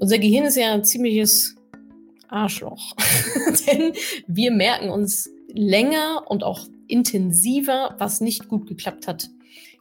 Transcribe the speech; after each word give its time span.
Unser 0.00 0.18
Gehirn 0.18 0.44
ist 0.44 0.56
ja 0.56 0.72
ein 0.72 0.84
ziemliches 0.84 1.56
Arschloch. 2.28 2.94
Denn 3.66 3.92
wir 4.26 4.50
merken 4.50 4.90
uns 4.90 5.30
länger 5.48 6.24
und 6.28 6.44
auch 6.44 6.66
intensiver, 6.88 7.94
was 7.98 8.20
nicht 8.20 8.48
gut 8.48 8.66
geklappt 8.66 9.06
hat. 9.06 9.30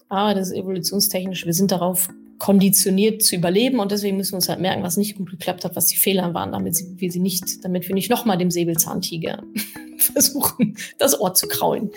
Aber 0.09 0.33
das 0.33 0.49
ist 0.49 0.57
evolutionstechnisch. 0.57 1.45
Wir 1.45 1.53
sind 1.53 1.71
darauf 1.71 2.09
konditioniert 2.37 3.23
zu 3.23 3.35
überleben 3.35 3.79
und 3.79 3.91
deswegen 3.91 4.17
müssen 4.17 4.33
wir 4.33 4.37
uns 4.37 4.49
halt 4.49 4.59
merken, 4.59 4.83
was 4.83 4.97
nicht 4.97 5.17
gut 5.17 5.29
geklappt 5.29 5.63
hat, 5.63 5.75
was 5.75 5.85
die 5.85 5.95
Fehler 5.95 6.33
waren, 6.33 6.51
damit 6.51 6.77
wir 6.97 7.11
sie 7.11 7.19
nicht, 7.19 7.63
damit 7.63 7.87
wir 7.87 7.95
nicht 7.95 8.09
nochmal 8.09 8.37
dem 8.37 8.51
Säbelzahntiger 8.51 9.41
versuchen, 9.97 10.75
das 10.97 11.19
Ohr 11.19 11.33
zu 11.33 11.47
kraulen. 11.47 11.89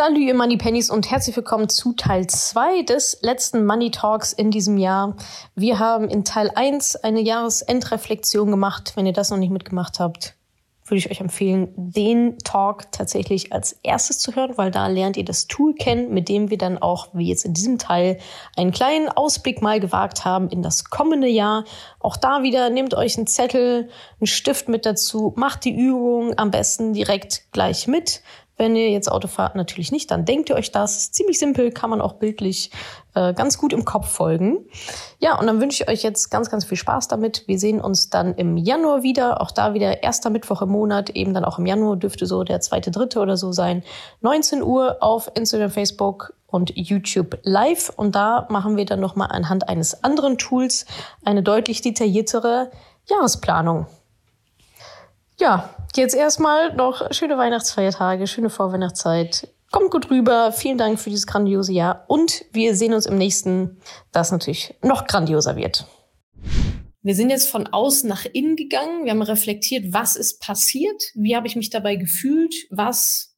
Salut, 0.00 0.18
ihr 0.18 0.34
Money 0.34 0.56
Pennies 0.56 0.90
und 0.90 1.10
herzlich 1.10 1.34
willkommen 1.34 1.68
zu 1.68 1.92
Teil 1.92 2.28
2 2.28 2.82
des 2.82 3.18
letzten 3.20 3.66
Money 3.66 3.90
Talks 3.90 4.32
in 4.32 4.52
diesem 4.52 4.78
Jahr. 4.78 5.16
Wir 5.56 5.80
haben 5.80 6.08
in 6.08 6.24
Teil 6.24 6.52
1 6.54 6.94
eine 6.94 7.20
Jahresendreflexion 7.20 8.48
gemacht. 8.48 8.92
Wenn 8.94 9.06
ihr 9.06 9.12
das 9.12 9.30
noch 9.30 9.38
nicht 9.38 9.50
mitgemacht 9.50 9.98
habt, 9.98 10.36
würde 10.84 10.98
ich 10.98 11.10
euch 11.10 11.20
empfehlen, 11.20 11.72
den 11.74 12.38
Talk 12.38 12.92
tatsächlich 12.92 13.52
als 13.52 13.72
erstes 13.82 14.20
zu 14.20 14.36
hören, 14.36 14.56
weil 14.56 14.70
da 14.70 14.86
lernt 14.86 15.16
ihr 15.16 15.24
das 15.24 15.48
Tool 15.48 15.74
kennen, 15.74 16.14
mit 16.14 16.28
dem 16.28 16.48
wir 16.48 16.58
dann 16.58 16.78
auch, 16.78 17.08
wie 17.12 17.28
jetzt 17.28 17.44
in 17.44 17.54
diesem 17.54 17.78
Teil, 17.78 18.18
einen 18.56 18.70
kleinen 18.70 19.08
Ausblick 19.08 19.62
mal 19.62 19.80
gewagt 19.80 20.24
haben 20.24 20.48
in 20.48 20.62
das 20.62 20.84
kommende 20.84 21.26
Jahr. 21.26 21.64
Auch 21.98 22.16
da 22.16 22.44
wieder 22.44 22.70
nehmt 22.70 22.94
euch 22.94 23.16
einen 23.16 23.26
Zettel, 23.26 23.88
einen 24.20 24.28
Stift 24.28 24.68
mit 24.68 24.86
dazu, 24.86 25.32
macht 25.34 25.64
die 25.64 25.74
Übung 25.74 26.38
am 26.38 26.52
besten 26.52 26.92
direkt 26.92 27.50
gleich 27.50 27.88
mit. 27.88 28.22
Wenn 28.58 28.74
ihr 28.74 28.90
jetzt 28.90 29.10
Auto 29.10 29.28
fahrt, 29.28 29.54
natürlich 29.54 29.92
nicht, 29.92 30.10
dann 30.10 30.24
denkt 30.24 30.50
ihr 30.50 30.56
euch 30.56 30.72
das. 30.72 31.12
Ziemlich 31.12 31.38
simpel, 31.38 31.70
kann 31.70 31.90
man 31.90 32.00
auch 32.00 32.14
bildlich 32.14 32.72
äh, 33.14 33.32
ganz 33.32 33.56
gut 33.56 33.72
im 33.72 33.84
Kopf 33.84 34.08
folgen. 34.08 34.66
Ja, 35.20 35.38
und 35.38 35.46
dann 35.46 35.60
wünsche 35.60 35.84
ich 35.84 35.88
euch 35.88 36.02
jetzt 36.02 36.28
ganz, 36.28 36.50
ganz 36.50 36.64
viel 36.64 36.76
Spaß 36.76 37.06
damit. 37.06 37.46
Wir 37.46 37.58
sehen 37.58 37.80
uns 37.80 38.10
dann 38.10 38.34
im 38.34 38.56
Januar 38.56 39.04
wieder. 39.04 39.40
Auch 39.40 39.52
da 39.52 39.74
wieder 39.74 40.02
erster 40.02 40.28
Mittwoch 40.28 40.60
im 40.60 40.70
Monat, 40.70 41.10
eben 41.10 41.34
dann 41.34 41.44
auch 41.44 41.58
im 41.58 41.66
Januar 41.66 41.96
dürfte 41.96 42.26
so 42.26 42.42
der 42.42 42.60
zweite, 42.60 42.90
dritte 42.90 43.20
oder 43.20 43.36
so 43.36 43.52
sein. 43.52 43.84
19 44.22 44.62
Uhr 44.62 44.96
auf 45.00 45.30
Instagram, 45.34 45.70
Facebook 45.70 46.34
und 46.48 46.72
YouTube 46.74 47.38
live. 47.44 47.92
Und 47.96 48.16
da 48.16 48.46
machen 48.50 48.76
wir 48.76 48.84
dann 48.84 49.00
nochmal 49.00 49.28
anhand 49.30 49.68
eines 49.68 50.02
anderen 50.02 50.36
Tools 50.36 50.86
eine 51.24 51.44
deutlich 51.44 51.80
detailliertere 51.80 52.70
Jahresplanung. 53.06 53.86
Ja, 55.40 55.72
jetzt 55.94 56.14
erstmal 56.14 56.74
noch 56.74 57.12
schöne 57.12 57.38
Weihnachtsfeiertage, 57.38 58.26
schöne 58.26 58.50
Vorweihnachtszeit. 58.50 59.48
Kommt 59.70 59.90
gut 59.90 60.10
rüber. 60.10 60.50
Vielen 60.52 60.78
Dank 60.78 60.98
für 60.98 61.10
dieses 61.10 61.26
grandiose 61.26 61.72
Jahr. 61.72 62.04
Und 62.08 62.44
wir 62.52 62.74
sehen 62.74 62.94
uns 62.94 63.06
im 63.06 63.18
nächsten, 63.18 63.78
das 64.10 64.32
natürlich 64.32 64.74
noch 64.82 65.06
grandioser 65.06 65.56
wird. 65.56 65.86
Wir 67.02 67.14
sind 67.14 67.30
jetzt 67.30 67.48
von 67.48 67.66
außen 67.68 68.08
nach 68.08 68.24
innen 68.24 68.56
gegangen. 68.56 69.04
Wir 69.04 69.12
haben 69.12 69.22
reflektiert, 69.22 69.92
was 69.92 70.16
ist 70.16 70.40
passiert? 70.40 71.02
Wie 71.14 71.36
habe 71.36 71.46
ich 71.46 71.54
mich 71.54 71.70
dabei 71.70 71.96
gefühlt? 71.96 72.54
Was 72.70 73.36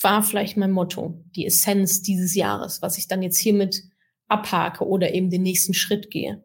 war 0.00 0.22
vielleicht 0.22 0.56
mein 0.56 0.70
Motto, 0.70 1.22
die 1.36 1.46
Essenz 1.46 2.02
dieses 2.02 2.34
Jahres, 2.34 2.80
was 2.80 2.96
ich 2.96 3.06
dann 3.06 3.22
jetzt 3.22 3.38
hiermit 3.38 3.82
abhake 4.28 4.86
oder 4.86 5.12
eben 5.12 5.28
den 5.28 5.42
nächsten 5.42 5.74
Schritt 5.74 6.10
gehe? 6.10 6.44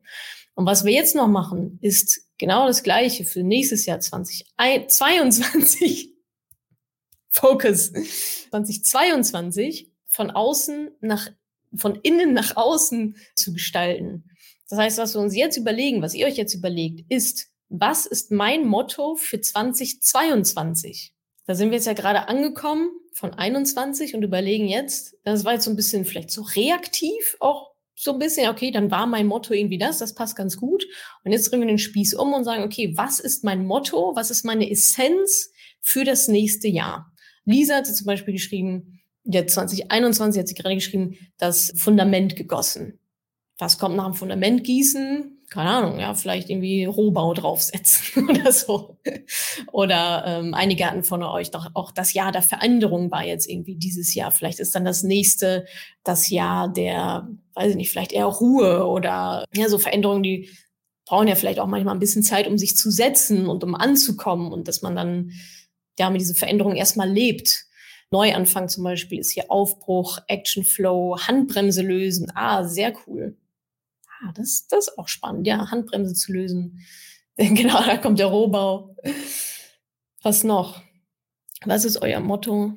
Und 0.60 0.66
was 0.66 0.84
wir 0.84 0.92
jetzt 0.92 1.16
noch 1.16 1.30
machen, 1.30 1.80
ist 1.82 2.28
genau 2.38 2.68
das 2.68 2.84
Gleiche 2.84 3.24
für 3.24 3.44
nächstes 3.44 3.86
Jahr 3.86 4.02
2022. 4.02 6.14
Focus. 7.30 7.94
2022 8.50 9.90
von 10.06 10.32
außen 10.32 10.92
nach, 11.00 11.30
von 11.74 11.98
innen 12.04 12.34
nach 12.34 12.58
außen 12.58 13.16
zu 13.38 13.54
gestalten. 13.54 14.26
Das 14.68 14.78
heißt, 14.78 14.98
was 14.98 15.14
wir 15.14 15.22
uns 15.22 15.34
jetzt 15.34 15.56
überlegen, 15.56 16.02
was 16.02 16.14
ihr 16.14 16.28
euch 16.28 16.36
jetzt 16.36 16.56
überlegt, 16.56 17.10
ist, 17.10 17.48
was 17.70 18.06
ist 18.06 18.30
mein 18.30 18.68
Motto 18.68 19.16
für 19.16 19.40
2022? 19.40 21.14
Da 21.46 21.56
sind 21.56 21.70
wir 21.70 21.78
jetzt 21.78 21.88
ja 21.88 21.94
gerade 21.94 22.28
angekommen 22.28 22.90
von 23.14 23.34
21 23.34 24.14
und 24.14 24.24
überlegen 24.24 24.68
jetzt, 24.68 25.16
das 25.24 25.46
war 25.46 25.54
jetzt 25.54 25.64
so 25.64 25.70
ein 25.70 25.78
bisschen 25.78 26.04
vielleicht 26.04 26.32
so 26.32 26.42
reaktiv 26.42 27.38
auch 27.40 27.70
so 28.02 28.14
ein 28.14 28.20
bisschen, 28.20 28.50
okay, 28.50 28.72
dann 28.72 28.92
war 28.92 29.06
mein 29.08 29.28
Motto 29.28 29.54
irgendwie 29.54 29.78
das, 29.78 29.98
das 29.98 30.16
passt 30.16 30.38
ganz 30.38 30.56
gut. 30.56 30.86
Und 31.26 31.34
jetzt 31.34 31.52
drehen 31.52 31.60
wir 31.60 31.68
den 31.68 31.78
Spieß 31.78 32.14
um 32.14 32.34
und 32.34 32.46
sagen, 32.46 32.64
okay, 32.64 32.94
was 32.96 33.20
ist 33.20 33.44
mein 33.44 33.66
Motto, 33.66 34.16
was 34.16 34.32
ist 34.32 34.46
meine 34.46 34.72
Essenz 34.72 35.52
für 35.82 36.06
das 36.06 36.30
nächste 36.30 36.70
Jahr? 36.70 37.12
Lisa 37.44 37.76
hat 37.76 37.88
zum 37.88 38.06
Beispiel 38.06 38.34
geschrieben, 38.34 39.02
ja, 39.26 39.46
2021 39.46 40.40
hat 40.40 40.48
sie 40.48 40.54
gerade 40.54 40.76
geschrieben, 40.76 41.18
das 41.38 41.74
Fundament 41.76 42.38
gegossen. 42.38 43.00
Was 43.58 43.78
kommt 43.78 43.98
nach 43.98 44.06
dem 44.06 44.14
Fundament 44.14 44.64
gießen? 44.64 45.39
Keine 45.50 45.72
Ahnung, 45.72 46.00
ja, 46.00 46.14
vielleicht 46.14 46.50
irgendwie 46.50 46.86
Rohbau 46.86 47.34
draufsetzen 47.34 48.30
oder 48.30 48.52
so. 48.52 49.00
Oder 49.72 50.24
ähm, 50.28 50.54
einige 50.54 50.86
hatten 50.86 51.04
von 51.04 51.24
euch 51.24 51.50
doch 51.50 51.72
auch 51.74 51.92
das 51.92 52.14
Jahr 52.14 52.32
der 52.32 52.44
Veränderung 52.44 53.10
war 53.10 53.26
jetzt 53.26 53.50
irgendwie 53.50 53.76
dieses 53.76 54.14
Jahr. 54.14 54.32
Vielleicht 54.32 54.60
ist 54.60 54.76
dann 54.76 54.86
das 54.86 55.02
nächste 55.02 55.66
das 56.04 56.30
Jahr 56.30 56.72
der, 56.72 57.28
weiß 57.56 57.72
ich 57.72 57.76
nicht, 57.78 57.92
vielleicht 57.92 58.12
eher 58.12 58.26
Ruhe 58.26 58.86
oder 58.86 59.46
ja, 59.54 59.70
so 59.70 59.80
Veränderungen, 59.80 60.22
die 60.22 60.50
brauchen 61.06 61.28
ja 61.28 61.36
vielleicht 61.36 61.60
auch 61.60 61.68
manchmal 61.68 61.96
ein 61.96 62.00
bisschen 62.00 62.24
Zeit, 62.24 62.48
um 62.48 62.60
sich 62.60 62.78
zu 62.78 62.92
setzen 62.92 63.48
und 63.48 63.64
um 63.64 63.74
anzukommen 63.74 64.52
und 64.52 64.68
dass 64.68 64.84
man 64.84 64.96
dann 64.96 65.32
ja 65.98 66.12
mit 66.12 66.22
dieser 66.22 66.36
Veränderung 66.36 66.76
erstmal 66.76 67.10
lebt. 67.10 67.66
Neuanfang 68.12 68.70
zum 68.70 68.84
Beispiel 68.84 69.20
ist 69.20 69.32
hier 69.32 69.50
Aufbruch, 69.50 70.20
Action 70.28 70.64
Flow, 70.64 71.18
Handbremse 71.20 71.82
lösen. 71.82 72.32
Ah, 72.36 72.64
sehr 72.64 72.94
cool 73.08 73.36
ah, 74.22 74.32
das, 74.36 74.68
das 74.68 74.88
ist 74.88 74.98
auch 74.98 75.08
spannend, 75.08 75.48
ja, 75.48 75.72
Handbremse 75.72 76.14
zu 76.14 76.32
lösen. 76.32 76.80
genau, 77.38 77.84
da 77.84 77.98
kommt 77.98 78.20
der 78.20 78.28
Rohbau. 78.28 78.96
Was 80.22 80.44
noch? 80.44 80.82
Was 81.66 81.86
ist 81.86 82.02
euer 82.02 82.20
Motto? 82.20 82.74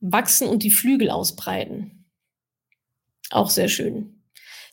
Wachsen 0.00 0.48
und 0.48 0.62
die 0.62 0.70
Flügel 0.70 1.10
ausbreiten. 1.10 2.06
Auch 3.30 3.50
sehr 3.50 3.68
schön. 3.68 4.22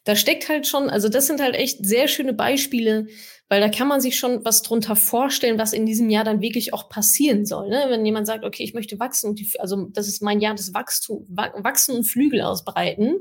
Da 0.04 0.16
steckt 0.16 0.50
halt 0.50 0.66
schon, 0.66 0.90
also 0.90 1.10
das 1.10 1.28
sind 1.28 1.42
halt 1.42 1.56
echt 1.56 1.86
sehr 1.86 2.08
schöne 2.08 2.34
Beispiele, 2.34 3.08
weil 3.48 3.62
da 3.62 3.70
kann 3.70 3.88
man 3.88 4.02
sich 4.02 4.18
schon 4.18 4.44
was 4.46 4.62
drunter 4.62 4.96
vorstellen, 4.96 5.60
was 5.60 5.74
in 5.74 5.86
diesem 5.86 6.10
Jahr 6.10 6.24
dann 6.24 6.42
wirklich 6.42 6.74
auch 6.74 6.90
passieren 6.90 7.46
soll. 7.46 7.70
Ne? 7.70 7.86
Wenn 7.90 8.06
jemand 8.06 8.28
sagt, 8.28 8.46
okay, 8.46 8.64
ich 8.64 8.74
möchte 8.74 9.00
wachsen 9.00 9.30
und 9.30 9.40
die, 9.40 9.52
also 9.60 9.88
das 9.92 10.08
ist 10.08 10.22
mein 10.22 10.40
Jahr 10.40 10.56
des 10.56 10.74
Wachstum, 10.74 11.26
Wachsen 11.30 11.96
und 11.96 12.06
Flügel 12.06 12.42
ausbreiten, 12.42 13.20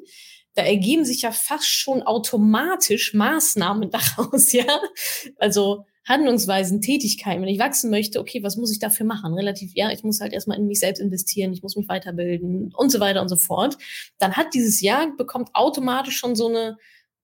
da 0.58 0.64
ergeben 0.64 1.04
sich 1.04 1.22
ja 1.22 1.30
fast 1.30 1.68
schon 1.68 2.02
automatisch 2.02 3.14
Maßnahmen 3.14 3.90
daraus, 4.16 4.52
ja. 4.52 4.66
Also 5.38 5.86
Handlungsweisen, 6.04 6.80
Tätigkeiten. 6.80 7.42
Wenn 7.42 7.48
ich 7.48 7.60
wachsen 7.60 7.90
möchte, 7.90 8.18
okay, 8.18 8.42
was 8.42 8.56
muss 8.56 8.72
ich 8.72 8.80
dafür 8.80 9.06
machen? 9.06 9.34
Relativ, 9.34 9.72
ja, 9.74 9.90
ich 9.92 10.02
muss 10.02 10.20
halt 10.20 10.32
erstmal 10.32 10.58
in 10.58 10.66
mich 10.66 10.80
selbst 10.80 11.00
investieren, 11.00 11.52
ich 11.52 11.62
muss 11.62 11.76
mich 11.76 11.88
weiterbilden 11.88 12.72
und 12.74 12.90
so 12.90 12.98
weiter 12.98 13.22
und 13.22 13.28
so 13.28 13.36
fort. 13.36 13.76
Dann 14.18 14.36
hat 14.36 14.54
dieses 14.54 14.80
Jahr 14.80 15.14
bekommt 15.16 15.50
automatisch 15.52 16.18
schon 16.18 16.34
so 16.34 16.48
eine, 16.48 16.76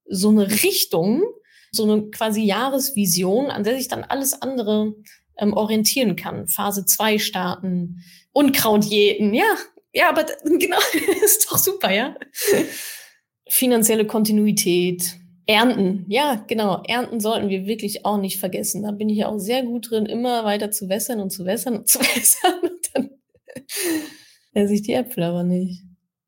so 0.07 0.29
eine 0.29 0.49
Richtung, 0.49 1.25
so 1.73 1.85
eine 1.85 2.11
quasi 2.11 2.43
Jahresvision, 2.43 3.51
an 3.51 3.65
der 3.65 3.77
sich 3.77 3.89
dann 3.89 4.05
alles 4.05 4.41
andere 4.41 4.95
ähm, 5.39 5.55
orientieren 5.55 6.15
kann. 6.15 6.47
Phase 6.47 6.85
zwei 6.85 7.19
starten, 7.19 8.05
Unkraut 8.33 8.85
jäten, 8.85 9.35
ja, 9.35 9.57
ja, 9.93 10.11
aber 10.11 10.27
genau, 10.45 10.79
ist 11.25 11.51
doch 11.51 11.59
super, 11.59 11.91
ja 11.91 12.15
finanzielle 13.49 14.07
Kontinuität, 14.07 15.19
Ernten. 15.47 16.07
Ja, 16.09 16.43
genau. 16.47 16.83
Ernten 16.87 17.21
sollten 17.21 17.49
wir 17.51 17.67
wirklich 17.67 18.07
auch 18.07 18.17
nicht 18.17 18.39
vergessen. 18.39 18.83
Da 18.83 18.93
bin 18.93 19.11
ich 19.11 19.19
ja 19.19 19.29
auch 19.29 19.39
sehr 19.39 19.63
gut 19.63 19.91
drin, 19.91 20.07
immer 20.07 20.45
weiter 20.45 20.71
zu 20.71 20.89
wässern 20.89 21.21
und 21.21 21.31
zu 21.31 21.45
wässern 21.45 21.77
und 21.79 21.89
zu 21.89 22.01
wässern. 22.01 22.61
Und 22.63 22.91
dann 22.95 23.11
esse 24.55 24.75
ich 24.75 24.83
die 24.83 24.95
Äpfel 24.95 25.23
aber 25.25 25.43
nicht. 25.43 25.83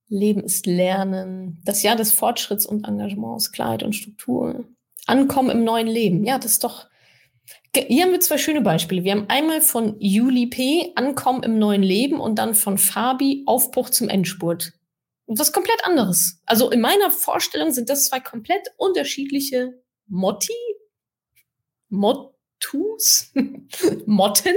Leben 0.09 0.43
ist 0.43 0.67
Lernen. 0.67 1.61
Das 1.65 1.83
Jahr 1.83 1.97
des 1.97 2.13
Fortschritts 2.13 2.67
und 2.67 2.87
Engagements, 2.87 3.53
Klarheit 3.53 3.83
und 3.83 3.95
Struktur. 3.95 4.67
Ankommen 5.07 5.51
im 5.51 5.65
neuen 5.65 5.89
Leben. 5.89 6.25
Ja, 6.25 6.39
das 6.39 6.53
ist 6.53 6.65
doch. 6.65 6.87
Hier 7.75 8.05
haben 8.05 8.13
wir 8.13 8.21
zwei 8.21 8.39
schöne 8.39 8.61
Beispiele. 8.61 9.05
Wir 9.05 9.13
haben 9.13 9.27
einmal 9.29 9.61
von 9.61 9.97
Juli 9.99 10.47
P. 10.47 10.93
Ankommen 10.95 11.43
im 11.43 11.59
neuen 11.59 11.83
Leben 11.83 12.21
und 12.21 12.39
dann 12.39 12.55
von 12.55 12.79
Fabi 12.79 13.43
Aufbruch 13.47 13.91
zum 13.91 14.09
Endspurt 14.09 14.73
was 15.27 15.53
komplett 15.53 15.85
anderes. 15.85 16.41
Also 16.47 16.71
in 16.71 16.81
meiner 16.81 17.11
Vorstellung 17.11 17.73
sind 17.73 17.89
das 17.89 18.09
zwei 18.09 18.21
komplett 18.21 18.69
unterschiedliche 18.77 19.81
Motti, 20.07 20.53
Mottus, 21.89 23.33
Motten 24.07 24.55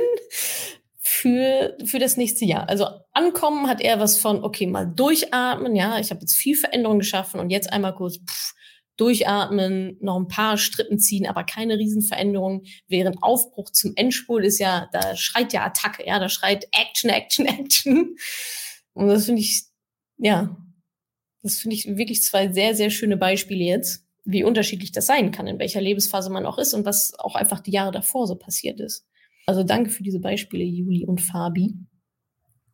für, 1.00 1.76
für 1.86 2.00
das 2.00 2.18
nächste 2.18 2.46
Jahr. 2.46 2.70
Also 2.70 2.86
ankommen 3.14 3.68
hat 3.68 3.82
er 3.82 4.00
was 4.00 4.18
von, 4.18 4.44
okay, 4.44 4.68
mal 4.68 4.86
durchatmen, 4.86 5.76
ja, 5.76 6.00
ich 6.00 6.12
habe 6.12 6.22
jetzt 6.22 6.36
viel 6.36 6.56
Veränderung 6.56 7.00
geschaffen 7.00 7.40
und 7.40 7.50
jetzt 7.50 7.72
einmal 7.74 7.96
kurz 7.96 8.18
pff, 8.18 8.54
durchatmen, 9.00 9.98
noch 10.02 10.18
ein 10.18 10.28
paar 10.28 10.58
Strippen 10.58 11.00
ziehen, 11.00 11.26
aber 11.26 11.46
keine 11.46 11.78
Riesenveränderung. 11.78 12.64
Während 12.88 13.24
Aufbruch 13.24 13.70
zum 13.72 13.94
Endspurt 13.96 14.44
ist 14.44 14.60
ja, 14.60 14.90
da 14.92 15.16
schreit 15.16 15.54
ja 15.54 15.66
Attacke, 15.66 16.06
ja, 16.06 16.20
da 16.20 16.28
schreit 16.30 16.68
Action, 16.72 17.10
Action, 17.10 17.46
Action. 17.48 18.18
Und 18.94 19.08
das 19.08 19.26
finde 19.26 19.42
ich, 19.42 19.69
ja, 20.20 20.56
das 21.42 21.56
finde 21.56 21.76
ich 21.76 21.98
wirklich 21.98 22.22
zwei 22.22 22.52
sehr, 22.52 22.76
sehr 22.76 22.90
schöne 22.90 23.18
Beispiele 23.18 23.64
jetzt, 23.64 24.06
wie 24.26 24.44
unterschiedlich 24.44 24.92
das 24.92 25.06
sein 25.06 25.32
kann, 25.32 25.48
in 25.48 25.60
welcher 25.60 25.82
Lebensphase 25.82 26.30
man 26.30 26.46
auch 26.46 26.58
ist 26.58 26.74
und 26.74 26.86
was 26.86 27.18
auch 27.18 27.36
einfach 27.36 27.62
die 27.62 27.72
Jahre 27.72 27.92
davor 27.92 28.28
so 28.28 28.36
passiert 28.36 28.80
ist. 28.80 29.08
Also 29.48 29.64
danke 29.64 29.90
für 29.90 30.04
diese 30.04 30.20
Beispiele, 30.20 30.64
Juli 30.64 31.06
und 31.06 31.22
Fabi. 31.22 31.76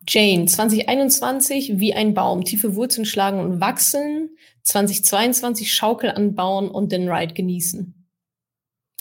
Jane, 0.08 0.46
2021 0.46 1.80
wie 1.80 1.94
ein 1.94 2.14
Baum, 2.14 2.44
tiefe 2.44 2.76
Wurzeln 2.76 3.06
schlagen 3.06 3.40
und 3.40 3.62
wachsen. 3.62 4.38
2022 4.64 5.74
Schaukel 5.74 6.12
anbauen 6.12 6.70
und 6.70 6.92
den 6.92 7.10
Ride 7.10 7.34
genießen. 7.34 8.08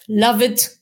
Love 0.07 0.45
it. 0.45 0.79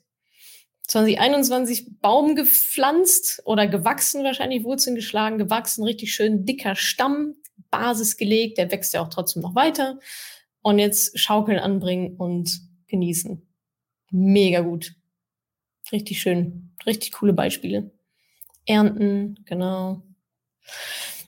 2021 0.88 2.00
Baum 2.00 2.34
gepflanzt 2.34 3.40
oder 3.46 3.66
gewachsen, 3.66 4.24
wahrscheinlich 4.24 4.64
Wurzeln 4.64 4.94
geschlagen, 4.94 5.38
gewachsen, 5.38 5.84
richtig 5.84 6.12
schön 6.12 6.44
dicker 6.44 6.74
Stamm, 6.74 7.34
Basis 7.72 8.16
gelegt, 8.16 8.58
der 8.58 8.70
wächst 8.70 8.94
ja 8.94 9.02
auch 9.02 9.08
trotzdem 9.08 9.42
noch 9.42 9.56
weiter. 9.56 9.98
Und 10.60 10.78
jetzt 10.78 11.18
Schaukeln 11.18 11.58
anbringen 11.58 12.14
und 12.16 12.60
genießen. 12.86 13.44
Mega 14.12 14.60
gut. 14.60 14.94
Richtig 15.90 16.20
schön. 16.20 16.70
Richtig 16.86 17.10
coole 17.12 17.32
Beispiele. 17.32 17.90
Ernten, 18.66 19.40
genau. 19.44 20.02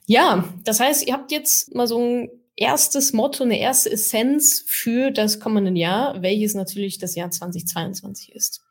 Ja, 0.05 0.47
das 0.63 0.79
heißt, 0.79 1.05
ihr 1.05 1.13
habt 1.13 1.31
jetzt 1.33 1.75
mal 1.75 1.87
so 1.87 1.99
ein 1.99 2.29
erstes 2.55 3.11
Motto, 3.11 3.43
eine 3.43 3.59
erste 3.59 3.91
Essenz 3.91 4.63
für 4.65 5.11
das 5.11 5.39
kommende 5.39 5.77
Jahr, 5.77 6.21
welches 6.21 6.53
natürlich 6.53 6.99
das 6.99 7.15
Jahr 7.15 7.31
2022 7.31 8.33
ist. 8.33 8.61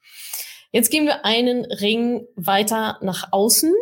Jetzt 0.72 0.90
gehen 0.90 1.04
wir 1.04 1.24
einen 1.24 1.64
Ring 1.66 2.26
weiter 2.34 2.98
nach 3.02 3.32
außen 3.32 3.72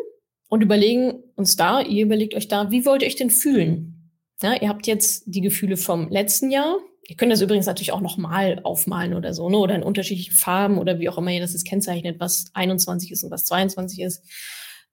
und 0.53 0.61
überlegen 0.61 1.15
uns 1.35 1.57
da, 1.57 1.81
ihr 1.81 2.05
überlegt 2.05 2.35
euch 2.35 2.47
da, 2.47 2.71
wie 2.71 2.85
wollt 2.85 3.01
ihr 3.01 3.09
euch 3.09 3.17
denn 3.17 3.31
fühlen? 3.31 4.11
Ja, 4.43 4.53
ihr 4.61 4.69
habt 4.69 4.87
jetzt 4.87 5.23
die 5.25 5.41
Gefühle 5.41 5.79
vom 5.79 6.11
letzten 6.11 6.51
Jahr. 6.51 6.77
Ihr 7.09 7.17
könnt 7.17 7.33
das 7.33 7.41
übrigens 7.41 7.65
natürlich 7.65 7.91
auch 7.91 8.03
nochmal 8.03 8.61
aufmalen 8.63 9.15
oder 9.15 9.33
so, 9.33 9.49
ne? 9.49 9.57
oder 9.57 9.75
in 9.75 9.83
unterschiedlichen 9.83 10.35
Farben 10.35 10.77
oder 10.77 11.01
wie 11.01 11.09
auch 11.09 11.17
immer 11.17 11.31
ihr 11.31 11.41
das 11.41 11.55
jetzt 11.55 11.67
kennzeichnet, 11.67 12.21
was 12.21 12.51
21 12.53 13.13
ist 13.13 13.25
und 13.25 13.31
was 13.31 13.47
22 13.47 14.01
ist. 14.03 14.29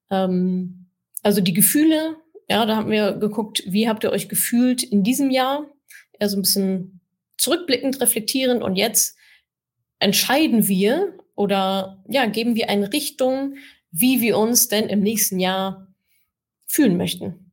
Ähm, 0.09 0.91
also 1.23 1.41
die 1.41 1.53
Gefühle, 1.53 2.15
ja, 2.49 2.65
da 2.65 2.77
haben 2.77 2.89
wir 2.89 3.11
geguckt, 3.17 3.61
wie 3.67 3.89
habt 3.89 4.05
ihr 4.05 4.13
euch 4.13 4.29
gefühlt 4.29 4.81
in 4.81 5.03
diesem 5.03 5.29
Jahr? 5.29 5.65
Ja, 6.21 6.29
so 6.29 6.37
ein 6.37 6.41
bisschen 6.41 7.01
zurückblickend, 7.37 7.99
reflektierend 7.99 8.63
und 8.63 8.77
jetzt 8.77 9.17
entscheiden 9.99 10.69
wir 10.69 11.17
oder 11.35 12.01
ja, 12.07 12.27
geben 12.27 12.55
wir 12.55 12.69
eine 12.69 12.93
Richtung, 12.93 13.55
wie 13.91 14.21
wir 14.21 14.37
uns 14.37 14.67
denn 14.67 14.87
im 14.87 15.01
nächsten 15.01 15.39
Jahr 15.39 15.87
fühlen 16.67 16.97
möchten. 16.97 17.51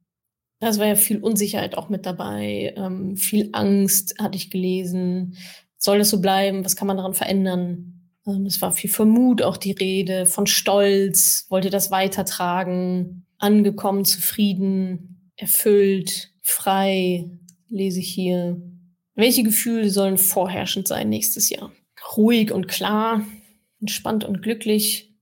Das 0.61 0.79
war 0.79 0.87
ja 0.87 0.95
viel 0.95 1.19
Unsicherheit 1.19 1.77
auch 1.77 1.89
mit 1.89 2.07
dabei, 2.07 2.75
ähm, 2.77 3.17
viel 3.17 3.51
Angst 3.53 4.15
hatte 4.19 4.37
ich 4.37 4.51
gelesen. 4.51 5.37
Soll 5.79 5.99
das 5.99 6.11
so 6.11 6.21
bleiben? 6.21 6.65
Was 6.65 6.77
kann 6.77 6.89
man 6.89 6.97
daran 6.97 7.15
verändern? 7.15 8.11
Ähm, 8.27 8.47
es 8.47 8.63
war 8.63 8.73
viel 8.73 8.91
von 8.91 9.09
Mut 9.09 9.43
auch 9.43 9.59
die 9.59 9.73
Rede, 9.73 10.25
von 10.27 10.47
Stolz. 10.47 11.47
Wollt 11.51 11.67
ihr 11.67 11.71
das 11.71 11.91
weitertragen? 11.91 13.27
angekommen, 13.39 14.05
zufrieden, 14.05 15.31
erfüllt, 15.37 16.33
frei, 16.41 17.31
lese 17.69 18.01
ich 18.01 18.13
hier. 18.13 18.61
Welche 19.15 19.43
Gefühle 19.43 19.91
sollen 19.91 20.19
vorherrschend 20.19 20.89
sein 20.89 21.09
nächstes 21.09 21.51
Jahr? 21.51 21.73
Ruhig 22.17 22.53
und 22.53 22.69
klar, 22.69 23.25
entspannt 23.81 24.25
und 24.25 24.43
glücklich. 24.43 25.16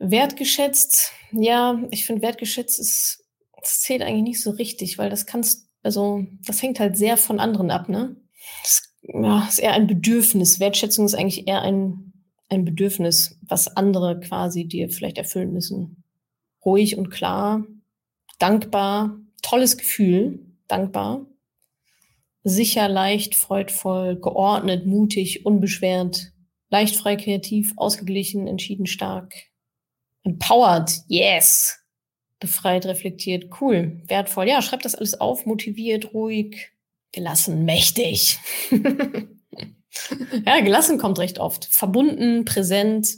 Wertgeschätzt, 0.00 1.12
ja, 1.30 1.80
ich 1.90 2.04
finde 2.04 2.22
wertgeschätzt 2.22 2.80
ist, 2.80 3.24
zählt 3.62 4.02
eigentlich 4.02 4.22
nicht 4.22 4.42
so 4.42 4.50
richtig, 4.50 4.98
weil 4.98 5.10
das 5.10 5.26
kannst, 5.26 5.68
also 5.82 6.26
das 6.44 6.60
hängt 6.62 6.80
halt 6.80 6.96
sehr 6.96 7.16
von 7.16 7.38
anderen 7.38 7.70
ab, 7.70 7.88
ne? 7.88 8.16
Das 8.62 8.82
ja, 9.02 9.46
ist 9.46 9.58
eher 9.58 9.72
ein 9.72 9.86
Bedürfnis. 9.86 10.58
Wertschätzung 10.58 11.06
ist 11.06 11.14
eigentlich 11.14 11.46
eher 11.46 11.62
ein, 11.62 12.12
ein 12.48 12.64
Bedürfnis, 12.64 13.38
was 13.42 13.76
andere 13.76 14.18
quasi 14.20 14.66
dir 14.66 14.90
vielleicht 14.90 15.18
erfüllen 15.18 15.52
müssen 15.52 16.00
ruhig 16.64 16.96
und 16.96 17.10
klar, 17.10 17.64
dankbar, 18.38 19.18
tolles 19.42 19.78
Gefühl, 19.78 20.46
dankbar, 20.68 21.26
sicher, 22.42 22.88
leicht, 22.88 23.34
freudvoll, 23.34 24.16
geordnet, 24.20 24.86
mutig, 24.86 25.46
unbeschwert, 25.46 26.32
leicht, 26.70 26.96
frei, 26.96 27.16
kreativ, 27.16 27.72
ausgeglichen, 27.76 28.46
entschieden, 28.46 28.86
stark, 28.86 29.34
empowered, 30.24 30.90
yes, 31.08 31.78
befreit, 32.38 32.86
reflektiert, 32.86 33.50
cool, 33.60 34.00
wertvoll. 34.06 34.48
Ja, 34.48 34.62
schreibt 34.62 34.84
das 34.84 34.94
alles 34.94 35.20
auf, 35.20 35.46
motiviert, 35.46 36.14
ruhig, 36.14 36.70
gelassen, 37.12 37.64
mächtig. 37.64 38.38
ja, 40.46 40.60
gelassen 40.60 40.98
kommt 40.98 41.18
recht 41.18 41.38
oft. 41.38 41.66
Verbunden, 41.66 42.44
präsent, 42.44 43.08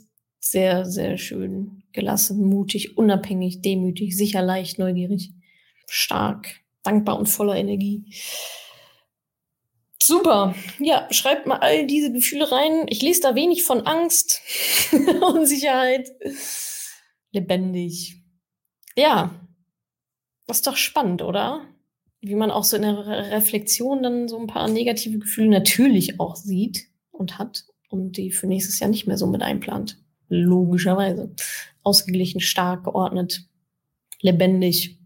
sehr, 0.41 0.85
sehr 0.85 1.19
schön. 1.19 1.85
Gelassen, 1.93 2.45
mutig, 2.45 2.97
unabhängig, 2.97 3.63
demütig, 3.63 4.17
sicher, 4.17 4.43
leicht, 4.43 4.79
neugierig, 4.79 5.31
stark, 5.87 6.57
dankbar 6.83 7.19
und 7.19 7.27
voller 7.29 7.57
Energie. 7.57 8.05
Super. 10.03 10.57
Ja, 10.81 11.07
schreibt 11.11 11.47
mal 11.47 11.59
all 11.59 11.87
diese 11.87 12.13
Gefühle 12.13 12.51
rein. 12.51 12.87
Ich 12.89 13.03
lese 13.03 13.21
da 13.21 13.37
wenig 13.37 13.63
von 13.63 13.87
Angst, 13.87 14.41
Unsicherheit, 15.23 16.11
lebendig. 17.33 18.23
Ja, 18.97 19.35
das 20.47 20.59
ist 20.59 20.67
doch 20.67 20.77
spannend, 20.77 21.23
oder? 21.23 21.67
Wie 22.21 22.35
man 22.35 22.51
auch 22.51 22.65
so 22.65 22.77
in 22.77 22.83
der 22.83 23.07
Reflexion 23.33 24.03
dann 24.03 24.29
so 24.29 24.39
ein 24.39 24.47
paar 24.47 24.69
negative 24.69 25.19
Gefühle 25.19 25.49
natürlich 25.51 26.21
auch 26.21 26.37
sieht 26.37 26.87
und 27.11 27.39
hat 27.39 27.65
und 27.89 28.17
die 28.17 28.31
für 28.31 28.47
nächstes 28.47 28.79
Jahr 28.79 28.91
nicht 28.91 29.07
mehr 29.07 29.19
so 29.19 29.27
mit 29.27 29.43
einplant. 29.43 29.99
Logischerweise. 30.29 31.35
Ausgeglichen, 31.83 32.41
stark, 32.41 32.85
geordnet, 32.85 33.49
lebendig, 34.21 34.99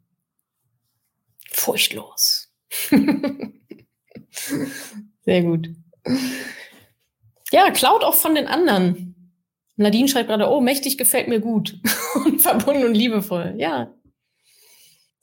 furchtlos. 1.50 2.52
Sehr 5.25 5.43
gut. 5.43 5.70
Ja, 7.50 7.70
klaut 7.70 8.05
auch 8.05 8.14
von 8.14 8.34
den 8.34 8.46
anderen. 8.46 9.06
Nadine 9.76 10.08
schreibt 10.08 10.28
gerade, 10.28 10.49
oh, 10.49 10.61
mächtig 10.61 10.99
gefällt 10.99 11.28
mir 11.28 11.40
gut. 11.40 11.78
und 12.25 12.40
verbunden 12.40 12.84
und 12.84 12.94
liebevoll. 12.94 13.55
Ja. 13.58 13.94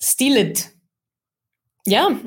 Steal 0.02 0.38
it. 0.38 0.70
Ja, 1.86 2.20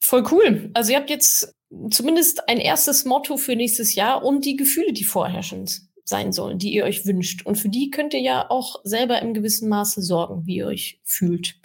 voll 0.00 0.24
cool. 0.30 0.70
Also 0.74 0.92
ihr 0.92 0.98
habt 0.98 1.10
jetzt 1.10 1.54
zumindest 1.90 2.48
ein 2.48 2.58
erstes 2.58 3.04
Motto 3.04 3.36
für 3.36 3.56
nächstes 3.56 3.94
Jahr 3.94 4.24
und 4.24 4.44
die 4.44 4.56
Gefühle, 4.56 4.92
die 4.92 5.04
vorherrschend 5.04 5.82
sein 6.04 6.32
sollen, 6.32 6.58
die 6.58 6.72
ihr 6.72 6.84
euch 6.84 7.06
wünscht. 7.06 7.46
Und 7.46 7.56
für 7.56 7.68
die 7.68 7.90
könnt 7.90 8.12
ihr 8.12 8.20
ja 8.20 8.50
auch 8.50 8.80
selber 8.84 9.22
im 9.22 9.34
gewissen 9.34 9.68
Maße 9.68 10.02
sorgen, 10.02 10.46
wie 10.46 10.56
ihr 10.56 10.66
euch 10.66 11.00
fühlt. 11.04 11.56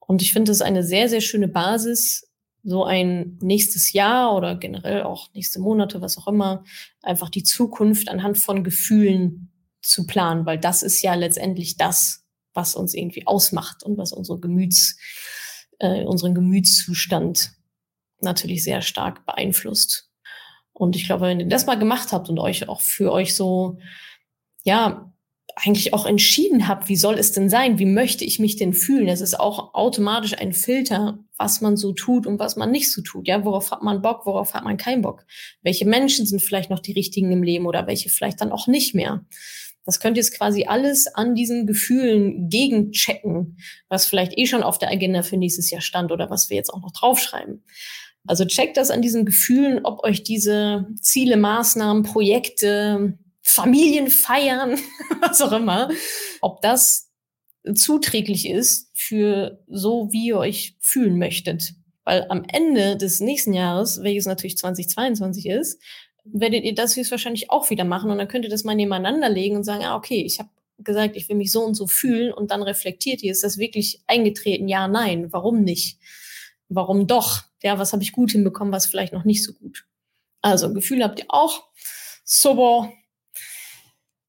Und 0.00 0.22
ich 0.22 0.32
finde, 0.32 0.50
das 0.50 0.58
ist 0.58 0.62
eine 0.62 0.82
sehr, 0.82 1.08
sehr 1.08 1.20
schöne 1.20 1.48
Basis, 1.48 2.28
so 2.64 2.84
ein 2.84 3.38
nächstes 3.42 3.92
Jahr 3.92 4.34
oder 4.34 4.56
generell 4.56 5.02
auch 5.02 5.32
nächste 5.34 5.60
Monate, 5.60 6.00
was 6.00 6.16
auch 6.16 6.26
immer, 6.26 6.64
einfach 7.02 7.28
die 7.28 7.42
Zukunft 7.42 8.08
anhand 8.08 8.38
von 8.38 8.64
Gefühlen 8.64 9.52
zu 9.82 10.06
planen, 10.06 10.46
weil 10.46 10.58
das 10.58 10.82
ist 10.82 11.02
ja 11.02 11.14
letztendlich 11.14 11.76
das, 11.76 12.24
was 12.54 12.74
uns 12.74 12.94
irgendwie 12.94 13.26
ausmacht 13.26 13.82
und 13.82 13.98
was 13.98 14.12
unsere 14.12 14.40
Gemüts, 14.40 14.98
äh, 15.78 16.04
unseren 16.04 16.34
Gemütszustand 16.34 17.52
natürlich 18.20 18.64
sehr 18.64 18.80
stark 18.80 19.26
beeinflusst. 19.26 20.10
Und 20.72 20.96
ich 20.96 21.04
glaube, 21.04 21.26
wenn 21.26 21.40
ihr 21.40 21.46
das 21.46 21.66
mal 21.66 21.78
gemacht 21.78 22.12
habt 22.12 22.30
und 22.30 22.38
euch 22.38 22.68
auch 22.68 22.80
für 22.80 23.12
euch 23.12 23.36
so, 23.36 23.78
ja, 24.64 25.13
eigentlich 25.56 25.94
auch 25.94 26.06
entschieden 26.06 26.66
habt, 26.66 26.88
wie 26.88 26.96
soll 26.96 27.18
es 27.18 27.32
denn 27.32 27.48
sein? 27.48 27.78
Wie 27.78 27.86
möchte 27.86 28.24
ich 28.24 28.38
mich 28.38 28.56
denn 28.56 28.72
fühlen? 28.72 29.06
Das 29.06 29.20
ist 29.20 29.38
auch 29.38 29.74
automatisch 29.74 30.36
ein 30.36 30.52
Filter, 30.52 31.18
was 31.36 31.60
man 31.60 31.76
so 31.76 31.92
tut 31.92 32.26
und 32.26 32.38
was 32.38 32.56
man 32.56 32.70
nicht 32.70 32.90
so 32.90 33.02
tut. 33.02 33.28
Ja, 33.28 33.44
worauf 33.44 33.70
hat 33.70 33.82
man 33.82 34.02
Bock? 34.02 34.26
Worauf 34.26 34.54
hat 34.54 34.64
man 34.64 34.76
keinen 34.76 35.02
Bock? 35.02 35.24
Welche 35.62 35.86
Menschen 35.86 36.26
sind 36.26 36.42
vielleicht 36.42 36.70
noch 36.70 36.80
die 36.80 36.92
richtigen 36.92 37.30
im 37.30 37.42
Leben 37.42 37.66
oder 37.66 37.86
welche 37.86 38.10
vielleicht 38.10 38.40
dann 38.40 38.52
auch 38.52 38.66
nicht 38.66 38.94
mehr? 38.94 39.24
Das 39.84 40.00
könnt 40.00 40.16
ihr 40.16 40.22
jetzt 40.22 40.36
quasi 40.36 40.64
alles 40.64 41.06
an 41.06 41.34
diesen 41.34 41.66
Gefühlen 41.66 42.48
gegenchecken, 42.48 43.58
was 43.88 44.06
vielleicht 44.06 44.36
eh 44.38 44.46
schon 44.46 44.62
auf 44.62 44.78
der 44.78 44.90
Agenda 44.90 45.22
für 45.22 45.36
nächstes 45.36 45.70
Jahr 45.70 45.82
stand 45.82 46.10
oder 46.10 46.30
was 46.30 46.48
wir 46.48 46.56
jetzt 46.56 46.72
auch 46.72 46.80
noch 46.80 46.92
draufschreiben. 46.92 47.62
Also 48.26 48.46
checkt 48.46 48.78
das 48.78 48.90
an 48.90 49.02
diesen 49.02 49.26
Gefühlen, 49.26 49.80
ob 49.84 50.02
euch 50.02 50.22
diese 50.22 50.86
Ziele, 51.00 51.36
Maßnahmen, 51.36 52.02
Projekte, 52.02 53.18
Familien 53.44 54.10
feiern, 54.10 54.78
was 55.20 55.40
auch 55.42 55.52
immer, 55.52 55.90
ob 56.40 56.60
das 56.62 57.10
zuträglich 57.74 58.48
ist 58.48 58.90
für 58.94 59.62
so, 59.68 60.08
wie 60.12 60.26
ihr 60.26 60.38
euch 60.38 60.76
fühlen 60.80 61.18
möchtet. 61.18 61.74
Weil 62.04 62.26
am 62.28 62.44
Ende 62.46 62.96
des 62.96 63.20
nächsten 63.20 63.52
Jahres, 63.52 64.02
welches 64.02 64.26
natürlich 64.26 64.58
2022 64.58 65.46
ist, 65.46 65.80
werdet 66.24 66.64
ihr 66.64 66.74
das 66.74 66.96
höchstwahrscheinlich 66.96 67.50
auch 67.50 67.70
wieder 67.70 67.84
machen 67.84 68.10
und 68.10 68.18
dann 68.18 68.28
könnt 68.28 68.44
ihr 68.44 68.50
das 68.50 68.64
mal 68.64 68.74
nebeneinander 68.74 69.28
legen 69.28 69.56
und 69.56 69.64
sagen, 69.64 69.84
ah, 69.84 69.96
okay, 69.96 70.22
ich 70.22 70.38
habe 70.38 70.48
gesagt, 70.78 71.16
ich 71.16 71.28
will 71.28 71.36
mich 71.36 71.52
so 71.52 71.62
und 71.62 71.74
so 71.74 71.86
fühlen 71.86 72.32
und 72.32 72.50
dann 72.50 72.62
reflektiert 72.62 73.22
ihr, 73.22 73.32
ist 73.32 73.44
das 73.44 73.58
wirklich 73.58 74.02
eingetreten? 74.06 74.68
Ja, 74.68 74.88
nein, 74.88 75.32
warum 75.32 75.62
nicht? 75.62 75.98
Warum 76.68 77.06
doch? 77.06 77.42
Ja, 77.62 77.78
was 77.78 77.92
habe 77.92 78.02
ich 78.02 78.12
gut 78.12 78.32
hinbekommen, 78.32 78.72
was 78.72 78.86
vielleicht 78.86 79.12
noch 79.12 79.24
nicht 79.24 79.44
so 79.44 79.52
gut? 79.52 79.86
Also 80.40 80.72
Gefühl 80.72 81.02
habt 81.02 81.20
ihr 81.20 81.26
auch. 81.28 81.64
Super. 82.24 82.92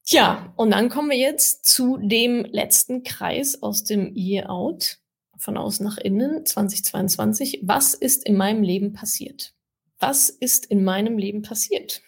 Tja, 0.08 0.52
und 0.56 0.70
dann 0.70 0.88
kommen 0.88 1.10
wir 1.10 1.18
jetzt 1.18 1.66
zu 1.66 1.96
dem 1.96 2.44
letzten 2.44 3.02
Kreis 3.02 3.60
aus 3.60 3.82
dem 3.82 4.14
Year 4.14 4.50
Out 4.50 4.98
von 5.36 5.56
außen 5.56 5.84
nach 5.84 5.98
innen 5.98 6.46
2022. 6.46 7.62
Was 7.64 7.92
ist 7.94 8.24
in 8.24 8.36
meinem 8.36 8.62
Leben 8.62 8.92
passiert? 8.92 9.52
Was 9.98 10.30
ist 10.30 10.66
in 10.66 10.84
meinem 10.84 11.18
Leben 11.18 11.42
passiert? 11.42 12.02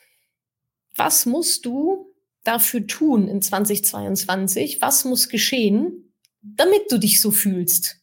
Was 0.95 1.27
musst 1.27 1.67
du 1.67 2.15
dafür 2.45 2.87
tun 2.87 3.27
in 3.27 3.43
2022? 3.43 4.81
Was 4.81 5.05
muss 5.05 5.29
geschehen, 5.29 6.15
damit 6.41 6.93
du 6.93 6.99
dich 6.99 7.21
so 7.21 7.33
fühlst? 7.33 7.97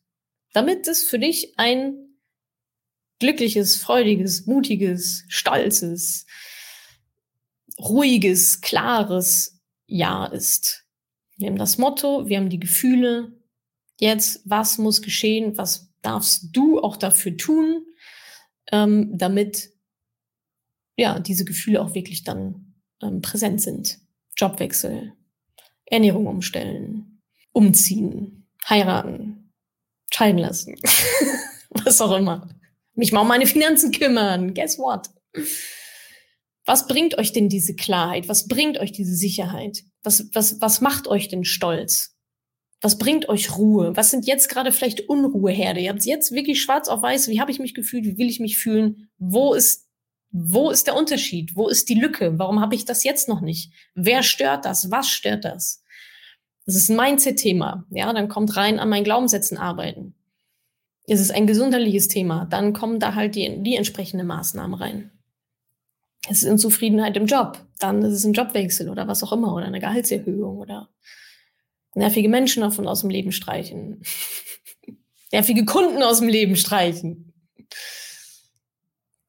Damit 0.51 0.89
es 0.89 1.03
für 1.03 1.19
dich 1.19 1.57
ein 1.57 2.17
glückliches, 3.19 3.77
freudiges, 3.77 4.45
mutiges, 4.45 5.23
stolzes, 5.29 6.25
ruhiges, 7.79 8.59
klares, 8.59 9.54
ja 9.87 10.25
ist. 10.25 10.85
Wir 11.37 11.49
haben 11.49 11.57
das 11.57 11.77
Motto, 11.77 12.27
wir 12.27 12.37
haben 12.37 12.49
die 12.49 12.59
Gefühle. 12.59 13.33
Jetzt, 13.99 14.41
was 14.45 14.77
muss 14.77 15.01
geschehen? 15.01 15.57
Was 15.57 15.93
darfst 16.01 16.49
du 16.55 16.79
auch 16.79 16.97
dafür 16.97 17.35
tun, 17.37 17.85
ähm, 18.71 19.17
damit 19.17 19.71
ja 20.97 21.19
diese 21.19 21.45
Gefühle 21.45 21.81
auch 21.81 21.93
wirklich 21.93 22.23
dann 22.23 22.75
ähm, 23.01 23.21
präsent 23.21 23.61
sind? 23.61 23.99
Jobwechsel, 24.37 25.13
Ernährung 25.85 26.27
umstellen, 26.27 27.21
umziehen, 27.51 28.47
heiraten, 28.67 29.53
scheiden 30.13 30.39
lassen, 30.39 30.75
was 31.69 32.01
auch 32.01 32.15
immer. 32.17 32.49
Mich 32.93 33.11
mal 33.11 33.21
um 33.21 33.27
meine 33.27 33.45
Finanzen 33.45 33.91
kümmern. 33.91 34.53
Guess 34.53 34.77
what? 34.77 35.09
Was 36.65 36.87
bringt 36.87 37.17
euch 37.19 37.31
denn 37.31 37.47
diese 37.47 37.75
Klarheit? 37.75 38.27
Was 38.27 38.47
bringt 38.47 38.79
euch 38.79 38.91
diese 38.91 39.15
Sicherheit? 39.15 39.83
Was, 40.03 40.29
was, 40.33 40.59
was 40.61 40.81
macht 40.81 41.07
euch 41.07 41.27
denn 41.27 41.45
stolz? 41.45 42.15
Was 42.81 42.97
bringt 42.97 43.29
euch 43.29 43.55
Ruhe? 43.55 43.95
Was 43.95 44.11
sind 44.11 44.25
jetzt 44.25 44.49
gerade 44.49 44.71
vielleicht 44.71 45.07
Unruheherde? 45.07 45.79
Ihr 45.79 45.91
habt 45.91 46.03
jetzt 46.05 46.31
wirklich 46.31 46.61
schwarz 46.61 46.87
auf 46.87 47.03
weiß. 47.03 47.29
Wie 47.29 47.39
habe 47.39 47.51
ich 47.51 47.59
mich 47.59 47.75
gefühlt? 47.75 48.03
Wie 48.03 48.17
will 48.17 48.29
ich 48.29 48.39
mich 48.39 48.57
fühlen? 48.57 49.09
Wo 49.19 49.53
ist, 49.53 49.87
wo 50.31 50.71
ist 50.71 50.87
der 50.87 50.95
Unterschied? 50.95 51.55
Wo 51.55 51.67
ist 51.67 51.87
die 51.87 51.99
Lücke? 51.99 52.37
Warum 52.39 52.59
habe 52.59 52.75
ich 52.75 52.83
das 52.83 53.03
jetzt 53.03 53.29
noch 53.29 53.41
nicht? 53.41 53.71
Wer 53.93 54.23
stört 54.23 54.65
das? 54.65 54.89
Was 54.89 55.07
stört 55.07 55.45
das? 55.45 55.83
Das 56.65 56.75
ist 56.75 56.89
ein 56.89 56.97
Mindset-Thema. 56.97 57.85
Ja, 57.91 58.11
dann 58.11 58.27
kommt 58.27 58.57
rein 58.57 58.79
an 58.79 58.89
meinen 58.89 59.03
Glaubenssätzen 59.03 59.57
arbeiten. 59.57 60.15
Ist 61.05 61.19
es 61.21 61.29
ein 61.29 61.45
gesundheitliches 61.45 62.07
Thema? 62.07 62.45
Dann 62.45 62.73
kommen 62.73 62.99
da 62.99 63.13
halt 63.13 63.35
die, 63.35 63.61
die 63.61 63.75
entsprechenden 63.75 64.25
Maßnahmen 64.25 64.73
rein 64.73 65.11
es 66.29 66.43
ist 66.43 66.49
Unzufriedenheit 66.49 67.15
im 67.17 67.25
Job, 67.25 67.65
dann 67.79 68.01
ist 68.01 68.13
es 68.13 68.25
ein 68.25 68.33
Jobwechsel 68.33 68.89
oder 68.89 69.07
was 69.07 69.23
auch 69.23 69.31
immer 69.31 69.53
oder 69.53 69.65
eine 69.65 69.79
Gehaltserhöhung 69.79 70.57
oder 70.57 70.89
nervige 71.93 72.29
Menschen 72.29 72.61
davon 72.61 72.87
aus 72.87 73.01
dem 73.01 73.09
Leben 73.09 73.31
streichen, 73.31 74.01
nervige 75.31 75.65
Kunden 75.65 76.01
aus 76.03 76.19
dem 76.19 76.29
Leben 76.29 76.55
streichen. 76.55 77.33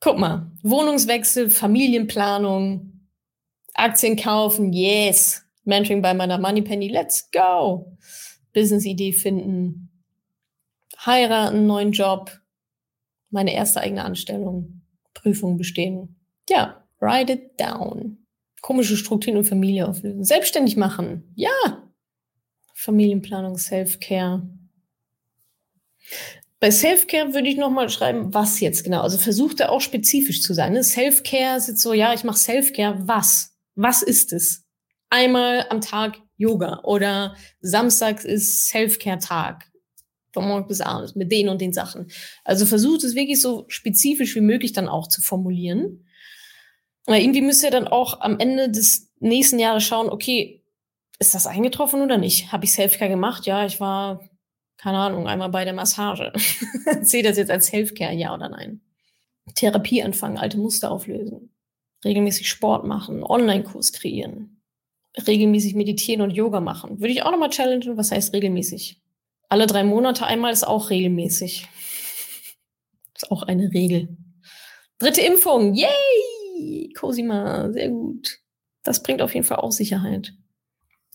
Guck 0.01 0.19
mal, 0.19 0.53
Wohnungswechsel, 0.63 1.51
Familienplanung, 1.51 3.09
Aktien 3.75 4.17
kaufen, 4.17 4.73
yes. 4.73 5.43
Mentoring 5.65 6.01
bei 6.01 6.15
meiner 6.15 6.39
Moneypenny, 6.39 6.89
let's 6.89 7.29
go. 7.33 7.97
Business-Idee 8.53 9.13
finden, 9.13 9.91
heiraten, 11.05 11.67
neuen 11.67 11.93
Job, 11.93 12.31
meine 13.31 13.53
erste 13.53 13.81
eigene 13.81 14.05
Anstellung, 14.05 14.83
Prüfung 15.13 15.57
bestehen. 15.57 16.17
Ja, 16.49 16.86
Write 17.01 17.33
it 17.33 17.61
down. 17.61 18.27
Komische 18.63 18.97
Strukturen 18.97 19.37
und 19.37 19.45
Familie 19.45 19.89
auflösen. 19.89 20.25
Selbstständig 20.25 20.77
machen. 20.77 21.33
Ja. 21.35 21.93
Familienplanung, 22.75 23.59
Self-Care. 23.59 24.49
Bei 26.59 26.71
Self-Care 26.71 27.35
würde 27.35 27.49
ich 27.49 27.59
nochmal 27.59 27.91
schreiben, 27.91 28.33
was 28.33 28.61
jetzt 28.61 28.83
genau. 28.83 29.03
Also 29.03 29.19
versucht 29.19 29.61
er 29.61 29.71
auch 29.71 29.81
spezifisch 29.81 30.43
zu 30.43 30.55
sein. 30.55 30.73
Ne? 30.73 30.83
Self-Care 30.83 31.59
ist 31.59 31.69
jetzt 31.69 31.83
so, 31.83 31.93
ja, 31.93 32.15
ich 32.15 32.25
mache 32.25 32.39
Self-Care. 32.39 33.07
Was? 33.07 33.55
Was 33.75 34.03
ist 34.03 34.33
es? 34.33 34.65
Einmal 35.11 35.67
am 35.69 35.81
Tag 35.81 36.19
Yoga 36.37 36.81
oder 36.83 37.37
Samstags 37.61 38.25
ist 38.25 38.69
Self-Care-Tag. 38.69 39.71
Von 40.33 40.49
morgens 40.49 40.69
bis 40.69 40.81
abends 40.81 41.15
mit 41.15 41.31
den 41.31 41.49
und 41.49 41.61
den 41.61 41.73
Sachen. 41.73 42.09
Also 42.45 42.67
versucht 42.67 43.05
es 43.05 43.15
wirklich 43.15 43.41
so 43.41 43.65
spezifisch 43.69 44.35
wie 44.35 44.41
möglich 44.41 44.73
dann 44.73 44.89
auch 44.89 45.09
zu 45.09 45.23
formulieren. 45.23 46.06
Aber 47.07 47.19
irgendwie 47.19 47.41
müsst 47.41 47.63
ihr 47.63 47.71
dann 47.71 47.89
auch 47.89 48.21
am 48.21 48.39
Ende 48.39 48.69
des 48.69 49.13
nächsten 49.21 49.59
Jahres 49.59 49.85
schauen, 49.85 50.09
okay, 50.11 50.63
ist 51.19 51.35
das 51.35 51.47
eingetroffen 51.47 52.03
oder 52.03 52.19
nicht? 52.19 52.53
Habe 52.53 52.65
ich 52.65 52.73
Selfcare 52.73 53.09
gemacht? 53.09 53.47
Ja, 53.47 53.65
ich 53.65 53.81
war, 53.81 54.29
keine 54.77 54.99
Ahnung, 54.99 55.27
einmal 55.27 55.49
bei 55.49 55.65
der 55.65 55.73
Massage. 55.73 56.33
Sehe 57.01 57.23
das 57.23 57.39
jetzt 57.39 57.51
als 57.51 57.69
Selfcare, 57.69 58.13
ja 58.13 58.35
oder 58.35 58.49
nein? 58.49 58.83
Therapie 59.55 60.03
anfangen, 60.03 60.37
alte 60.37 60.59
Muster 60.59 60.91
auflösen, 60.91 61.55
regelmäßig 62.05 62.49
Sport 62.49 62.85
machen, 62.85 63.23
Online-Kurs 63.23 63.93
kreieren, 63.93 64.61
regelmäßig 65.27 65.75
meditieren 65.77 66.21
und 66.21 66.33
Yoga 66.33 66.61
machen. 66.61 67.01
Würde 67.01 67.13
ich 67.13 67.23
auch 67.23 67.31
nochmal 67.31 67.51
challengen, 67.51 67.97
was 67.97 68.11
heißt 68.11 68.35
regelmäßig? 68.35 69.01
Alle 69.49 69.69
drei 69.69 69.85
Monate 69.85 70.27
einmal 70.27 70.53
ist 70.53 70.67
auch 70.67 70.91
regelmäßig. 70.91 71.69
Ist 73.15 73.31
auch 73.31 73.45
eine 73.45 73.73
Regel. 73.73 74.15
Dritte 74.99 75.23
Impfung, 75.23 75.73
yay! 75.73 75.89
Cosima, 76.97 77.71
sehr 77.73 77.91
gut. 77.91 78.39
Das 78.83 79.03
bringt 79.03 79.23
auf 79.23 79.35
jeden 79.35 79.47
Fall 79.47 79.59
auch 79.59 79.73
Sicherheit. 79.73 80.33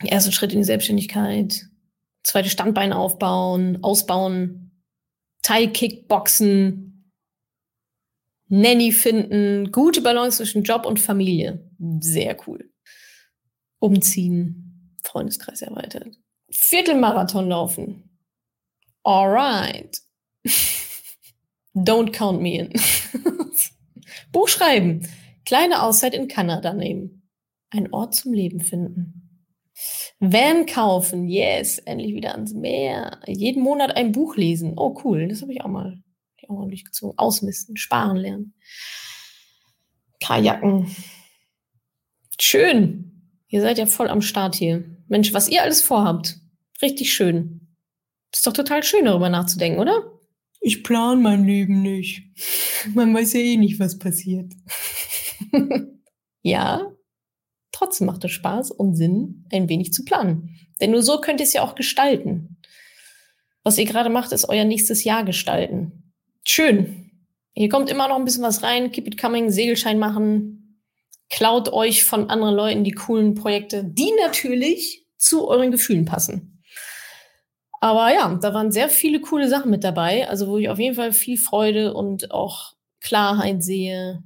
Erster 0.03 0.31
Schritt 0.31 0.51
in 0.51 0.60
die 0.60 0.65
Selbstständigkeit, 0.65 1.67
zweite 2.24 2.50
Standbein 2.50 2.91
aufbauen, 2.93 3.79
ausbauen, 3.83 4.71
Thai-Kickboxen, 5.43 7.12
Nanny 8.48 8.91
finden, 8.91 9.71
gute 9.71 10.01
Balance 10.01 10.38
zwischen 10.38 10.63
Job 10.63 10.86
und 10.86 11.00
Familie. 11.00 11.65
Sehr 12.01 12.38
cool. 12.48 12.69
Umziehen, 13.79 14.98
Freundeskreis 15.03 15.62
erweitert. 15.62 16.07
Viertelmarathon 16.51 17.48
laufen. 17.48 18.10
Alright. 19.03 20.01
Don't 21.74 22.12
count 22.12 22.41
me 22.41 22.57
in. 22.60 22.74
Buch 24.31 24.50
schreiben. 24.50 25.07
Kleine 25.51 25.84
Auszeit 25.84 26.13
in 26.13 26.29
Kanada 26.29 26.72
nehmen. 26.72 27.29
Ein 27.72 27.91
Ort 27.91 28.15
zum 28.15 28.31
Leben 28.31 28.62
finden. 28.62 29.51
Van 30.22 30.65
kaufen. 30.65 31.27
Yes, 31.27 31.77
endlich 31.77 32.15
wieder 32.15 32.36
ans 32.36 32.53
Meer. 32.53 33.20
Jeden 33.27 33.62
Monat 33.62 33.98
ein 33.98 34.13
Buch 34.13 34.38
lesen. 34.38 34.75
Oh, 34.77 34.98
cool. 35.03 35.27
Das 35.27 35.41
habe 35.41 35.51
ich 35.51 35.60
auch 35.60 35.67
mal, 35.67 36.01
ich 36.38 36.50
auch. 36.50 36.70
Ausmisten, 37.17 37.75
sparen 37.75 38.15
lernen. 38.15 38.53
Kajaken. 40.22 40.96
Schön. 42.39 43.29
Ihr 43.50 43.60
seid 43.60 43.77
ja 43.77 43.88
voll 43.88 44.08
am 44.08 44.22
Start 44.22 44.55
hier. 44.55 44.86
Mensch, 45.10 45.34
was 45.34 45.50
ihr 45.50 45.63
alles 45.63 45.81
vorhabt. 45.81 46.38
Richtig 46.81 47.13
schön. 47.13 47.75
Ist 48.31 48.48
doch 48.48 48.53
total 48.53 48.84
schön, 48.84 49.03
darüber 49.03 49.27
nachzudenken, 49.27 49.81
oder? 49.81 50.17
Ich 50.62 50.81
plane 50.81 51.22
mein 51.22 51.43
Leben 51.43 51.81
nicht. 51.81 52.24
Man 52.93 53.13
weiß 53.13 53.34
ja 53.34 53.41
eh 53.41 53.58
nicht, 53.58 53.81
was 53.81 54.00
passiert. 54.00 54.53
ja, 56.41 56.91
trotzdem 57.72 58.08
macht 58.08 58.24
es 58.24 58.31
Spaß 58.31 58.72
und 58.72 58.96
Sinn, 58.96 59.46
ein 59.51 59.70
wenig 59.70 59.93
zu 59.93 60.03
planen. 60.05 60.55
Denn 60.79 60.91
nur 60.91 61.03
so 61.03 61.22
könnt 61.22 61.39
ihr 61.39 61.46
es 61.46 61.53
ja 61.53 61.63
auch 61.63 61.75
gestalten. 61.75 62.58
Was 63.63 63.77
ihr 63.77 63.86
gerade 63.86 64.10
macht, 64.10 64.31
ist 64.31 64.50
euer 64.50 64.65
nächstes 64.65 65.03
Jahr 65.03 65.24
gestalten. 65.24 66.13
Schön. 66.46 67.12
Hier 67.53 67.70
kommt 67.70 67.89
immer 67.89 68.08
noch 68.08 68.15
ein 68.15 68.25
bisschen 68.25 68.43
was 68.43 68.63
rein. 68.63 68.91
Keep 68.91 69.08
it 69.08 69.22
coming, 69.22 69.51
Segelschein 69.51 70.00
machen. 70.00 70.79
Klaut 71.29 71.72
euch 71.72 72.03
von 72.03 72.29
anderen 72.29 72.55
Leuten 72.55 72.84
die 72.84 72.91
coolen 72.91 73.36
Projekte, 73.36 73.84
die 73.86 74.12
natürlich 74.20 75.05
zu 75.17 75.48
euren 75.48 75.72
Gefühlen 75.72 76.05
passen. 76.05 76.63
Aber 77.79 78.13
ja, 78.13 78.38
da 78.41 78.53
waren 78.53 78.72
sehr 78.72 78.89
viele 78.89 79.22
coole 79.22 79.50
Sachen 79.50 79.72
mit 79.72 79.84
dabei. 79.84 80.27
Also, 80.27 80.48
wo 80.48 80.58
ich 80.58 80.70
auf 80.70 80.79
jeden 80.79 80.96
Fall 80.96 81.13
viel 81.13 81.38
Freude 81.38 81.93
und 81.93 82.31
auch 82.31 82.74
Klarheit 83.01 83.63
sehe, 83.63 84.24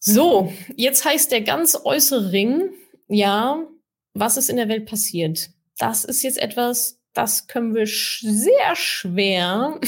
so, 0.00 0.52
jetzt 0.76 1.04
heißt 1.04 1.30
der 1.30 1.42
ganz 1.42 1.78
äußere 1.84 2.32
Ring, 2.32 2.70
ja, 3.08 3.66
was 4.14 4.36
ist 4.36 4.48
in 4.48 4.56
der 4.56 4.68
Welt 4.68 4.86
passiert? 4.86 5.50
Das 5.78 6.04
ist 6.04 6.22
jetzt 6.22 6.38
etwas, 6.38 7.00
das 7.12 7.46
können 7.46 7.74
wir 7.74 7.86
sch 7.86 8.22
sehr 8.22 8.74
schwer 8.76 9.78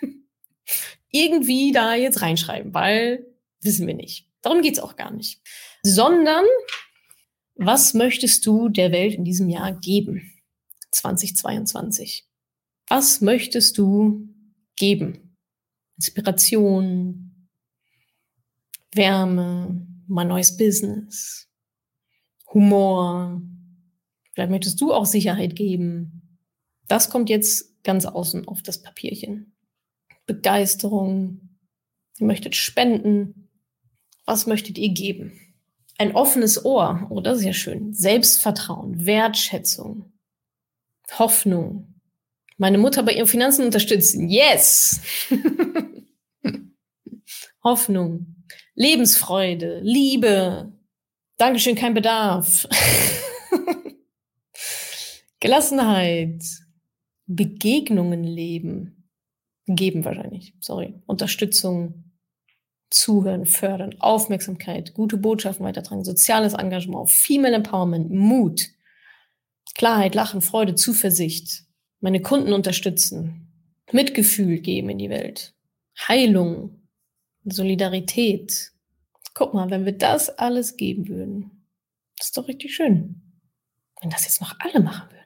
irgendwie 1.10 1.72
da 1.72 1.94
jetzt 1.94 2.22
reinschreiben, 2.22 2.74
weil 2.74 3.26
wissen 3.60 3.86
wir 3.86 3.94
nicht. 3.94 4.28
Darum 4.42 4.62
geht's 4.62 4.80
auch 4.80 4.96
gar 4.96 5.12
nicht. 5.12 5.40
Sondern, 5.84 6.44
was 7.54 7.94
möchtest 7.94 8.44
du 8.46 8.68
der 8.68 8.90
Welt 8.90 9.14
in 9.14 9.24
diesem 9.24 9.48
Jahr 9.48 9.72
geben? 9.72 10.32
2022. 10.90 12.26
Was 12.88 13.20
möchtest 13.20 13.78
du 13.78 14.28
geben? 14.76 15.36
Inspiration, 15.96 17.31
Wärme, 18.94 19.86
mein 20.06 20.28
neues 20.28 20.56
Business, 20.56 21.48
Humor. 22.52 23.40
Vielleicht 24.32 24.50
möchtest 24.50 24.80
du 24.80 24.92
auch 24.92 25.06
Sicherheit 25.06 25.56
geben. 25.56 26.38
Das 26.88 27.10
kommt 27.10 27.30
jetzt 27.30 27.82
ganz 27.84 28.04
außen 28.04 28.46
auf 28.46 28.62
das 28.62 28.82
Papierchen. 28.82 29.56
Begeisterung. 30.26 31.56
Ihr 32.18 32.26
möchtet 32.26 32.54
spenden. 32.54 33.48
Was 34.26 34.46
möchtet 34.46 34.78
ihr 34.78 34.90
geben? 34.90 35.32
Ein 35.98 36.14
offenes 36.14 36.64
Ohr. 36.64 37.06
Oh, 37.10 37.20
das 37.20 37.38
ist 37.38 37.44
ja 37.44 37.52
schön. 37.52 37.92
Selbstvertrauen, 37.92 39.06
Wertschätzung, 39.06 40.12
Hoffnung. 41.18 42.00
Meine 42.56 42.78
Mutter 42.78 43.02
bei 43.02 43.12
ihren 43.12 43.26
Finanzen 43.26 43.64
unterstützen. 43.64 44.28
Yes! 44.28 45.00
Hoffnung, 47.64 48.34
Lebensfreude, 48.74 49.80
Liebe. 49.82 50.72
Dankeschön, 51.36 51.74
kein 51.74 51.94
Bedarf. 51.94 52.66
Gelassenheit, 55.40 56.42
Begegnungen 57.26 58.24
leben, 58.24 59.08
geben 59.66 60.04
wahrscheinlich, 60.04 60.54
sorry, 60.60 60.94
Unterstützung, 61.06 62.04
Zuhören, 62.90 63.46
fördern, 63.46 63.96
Aufmerksamkeit, 64.00 64.94
gute 64.94 65.16
Botschaften 65.16 65.64
weitertragen, 65.64 66.04
soziales 66.04 66.52
Engagement, 66.52 67.10
Female 67.10 67.56
Empowerment, 67.56 68.10
Mut, 68.10 68.68
Klarheit, 69.74 70.14
Lachen, 70.14 70.42
Freude, 70.42 70.74
Zuversicht, 70.74 71.64
meine 72.00 72.20
Kunden 72.20 72.52
unterstützen, 72.52 73.48
Mitgefühl 73.90 74.60
geben 74.60 74.90
in 74.90 74.98
die 74.98 75.10
Welt, 75.10 75.54
Heilung, 76.06 76.81
Solidarität. 77.44 78.72
Guck 79.34 79.54
mal, 79.54 79.70
wenn 79.70 79.84
wir 79.84 79.96
das 79.96 80.30
alles 80.30 80.76
geben 80.76 81.08
würden, 81.08 81.66
das 82.18 82.28
ist 82.28 82.36
doch 82.36 82.48
richtig 82.48 82.74
schön. 82.74 83.22
Wenn 84.00 84.10
das 84.10 84.24
jetzt 84.24 84.40
noch 84.40 84.54
alle 84.58 84.80
machen 84.80 85.10
würden. 85.10 85.22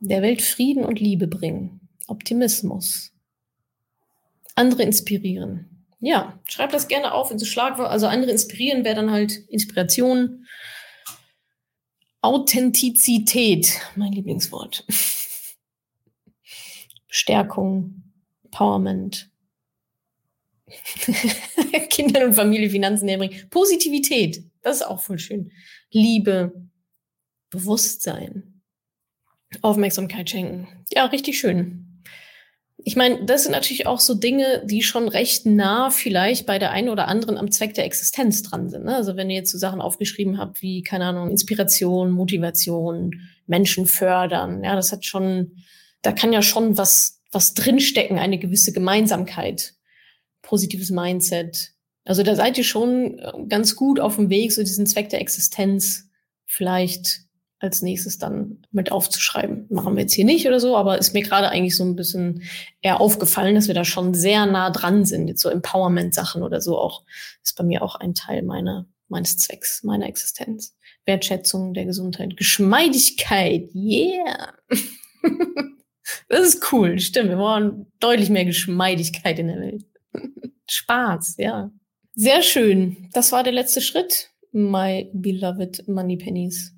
Der 0.00 0.22
Welt 0.22 0.42
Frieden 0.42 0.84
und 0.84 1.00
Liebe 1.00 1.26
bringen, 1.26 1.88
Optimismus, 2.06 3.12
andere 4.54 4.82
inspirieren, 4.82 5.74
ja, 6.06 6.38
schreib 6.46 6.70
das 6.70 6.86
gerne 6.86 7.12
auf 7.12 7.30
in 7.30 7.38
so 7.38 7.46
Schlagwort. 7.46 7.88
Also 7.88 8.06
andere 8.06 8.30
inspirieren 8.30 8.84
wäre 8.84 8.96
dann 8.96 9.10
halt 9.10 9.38
Inspiration. 9.48 10.46
Authentizität, 12.20 13.80
mein 13.96 14.12
Lieblingswort. 14.12 14.84
Stärkung, 17.08 18.02
Empowerment. 18.44 19.30
Kindern 21.90 22.28
und 22.28 22.34
Familie 22.34 22.70
Finanzen 22.70 23.06
näher 23.06 23.18
bringen. 23.18 23.48
Positivität, 23.50 24.42
das 24.62 24.76
ist 24.76 24.86
auch 24.86 25.00
voll 25.00 25.18
schön. 25.18 25.50
Liebe, 25.90 26.52
Bewusstsein, 27.50 28.62
Aufmerksamkeit 29.62 30.30
schenken. 30.30 30.68
Ja, 30.92 31.06
richtig 31.06 31.38
schön 31.38 31.84
ich 32.86 32.96
meine, 32.96 33.24
das 33.24 33.44
sind 33.44 33.52
natürlich 33.52 33.86
auch 33.86 34.00
so 34.00 34.14
Dinge, 34.14 34.62
die 34.66 34.82
schon 34.82 35.08
recht 35.08 35.46
nah 35.46 35.90
vielleicht 35.90 36.44
bei 36.44 36.58
der 36.58 36.70
einen 36.70 36.90
oder 36.90 37.08
anderen 37.08 37.38
am 37.38 37.50
Zweck 37.50 37.74
der 37.74 37.86
Existenz 37.86 38.42
dran 38.42 38.68
sind. 38.68 38.84
Ne? 38.84 38.94
Also 38.94 39.16
wenn 39.16 39.30
ihr 39.30 39.36
jetzt 39.36 39.52
so 39.52 39.58
Sachen 39.58 39.80
aufgeschrieben 39.80 40.38
habt 40.38 40.60
wie, 40.60 40.82
keine 40.82 41.06
Ahnung, 41.06 41.30
Inspiration, 41.30 42.10
Motivation, 42.10 43.22
Menschen 43.46 43.86
fördern, 43.86 44.62
ja, 44.62 44.76
das 44.76 44.92
hat 44.92 45.04
schon, 45.04 45.56
da 46.02 46.12
kann 46.12 46.32
ja 46.32 46.42
schon 46.42 46.76
was, 46.76 47.22
was 47.32 47.54
drinstecken, 47.54 48.18
eine 48.18 48.38
gewisse 48.38 48.72
Gemeinsamkeit, 48.72 49.74
positives 50.44 50.90
Mindset. 50.90 51.72
Also 52.04 52.22
da 52.22 52.36
seid 52.36 52.56
ihr 52.56 52.64
schon 52.64 53.18
äh, 53.18 53.32
ganz 53.48 53.74
gut 53.74 53.98
auf 53.98 54.16
dem 54.16 54.30
Weg, 54.30 54.52
so 54.52 54.62
diesen 54.62 54.86
Zweck 54.86 55.08
der 55.08 55.20
Existenz 55.20 56.08
vielleicht 56.46 57.24
als 57.58 57.82
nächstes 57.82 58.18
dann 58.18 58.62
mit 58.70 58.92
aufzuschreiben. 58.92 59.66
Machen 59.70 59.96
wir 59.96 60.02
jetzt 60.02 60.12
hier 60.12 60.26
nicht 60.26 60.46
oder 60.46 60.60
so, 60.60 60.76
aber 60.76 60.98
ist 60.98 61.14
mir 61.14 61.22
gerade 61.22 61.48
eigentlich 61.48 61.76
so 61.76 61.84
ein 61.84 61.96
bisschen 61.96 62.42
eher 62.82 63.00
aufgefallen, 63.00 63.54
dass 63.54 63.68
wir 63.68 63.74
da 63.74 63.84
schon 63.84 64.12
sehr 64.12 64.44
nah 64.44 64.70
dran 64.70 65.06
sind. 65.06 65.28
Jetzt 65.28 65.40
so 65.40 65.48
Empowerment-Sachen 65.48 66.42
oder 66.42 66.60
so 66.60 66.78
auch, 66.78 67.04
ist 67.42 67.56
bei 67.56 67.64
mir 67.64 67.82
auch 67.82 67.96
ein 67.96 68.14
Teil 68.14 68.42
meiner, 68.42 68.86
meines 69.08 69.38
Zwecks, 69.38 69.82
meiner 69.82 70.06
Existenz. 70.06 70.76
Wertschätzung 71.06 71.74
der 71.74 71.86
Gesundheit, 71.86 72.36
Geschmeidigkeit, 72.36 73.74
yeah. 73.74 74.54
das 76.28 76.40
ist 76.48 76.72
cool, 76.72 76.98
stimmt. 76.98 77.30
Wir 77.30 77.38
wollen 77.38 77.86
deutlich 78.00 78.30
mehr 78.30 78.44
Geschmeidigkeit 78.44 79.38
in 79.38 79.48
der 79.48 79.60
Welt. 79.60 79.84
Spaß, 80.68 81.36
ja. 81.38 81.70
Sehr 82.14 82.42
schön. 82.42 83.08
Das 83.12 83.32
war 83.32 83.42
der 83.42 83.52
letzte 83.52 83.80
Schritt. 83.80 84.30
My 84.52 85.10
beloved 85.12 85.88
Money 85.88 86.16
Pennies. 86.16 86.72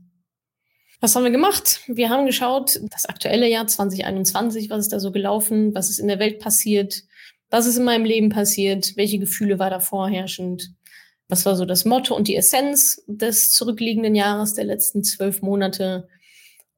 Was 1.01 1.15
haben 1.15 1.25
wir 1.25 1.31
gemacht? 1.31 1.83
Wir 1.89 2.09
haben 2.09 2.25
geschaut, 2.25 2.81
das 2.91 3.05
aktuelle 3.05 3.49
Jahr 3.49 3.67
2021, 3.67 4.71
was 4.71 4.81
ist 4.81 4.93
da 4.93 5.01
so 5.01 5.13
gelaufen, 5.13 5.75
was 5.75 5.91
ist 5.91 5.99
in 5.99 6.09
der 6.09 6.19
Welt 6.19 6.39
passiert, 6.39 7.03
was 7.51 7.67
ist 7.67 7.77
in 7.77 7.85
meinem 7.85 8.07
Leben 8.07 8.31
passiert, 8.31 8.97
welche 8.97 9.19
Gefühle 9.19 9.59
war 9.59 9.69
da 9.69 9.79
vorherrschend, 9.79 10.73
was 11.29 11.45
war 11.45 11.55
so 11.55 11.67
das 11.67 11.85
Motto 11.85 12.17
und 12.17 12.29
die 12.29 12.37
Essenz 12.37 13.05
des 13.07 13.53
zurückliegenden 13.53 14.15
Jahres, 14.15 14.55
der 14.55 14.65
letzten 14.65 15.05
zwölf 15.05 15.43
Monate. 15.43 16.09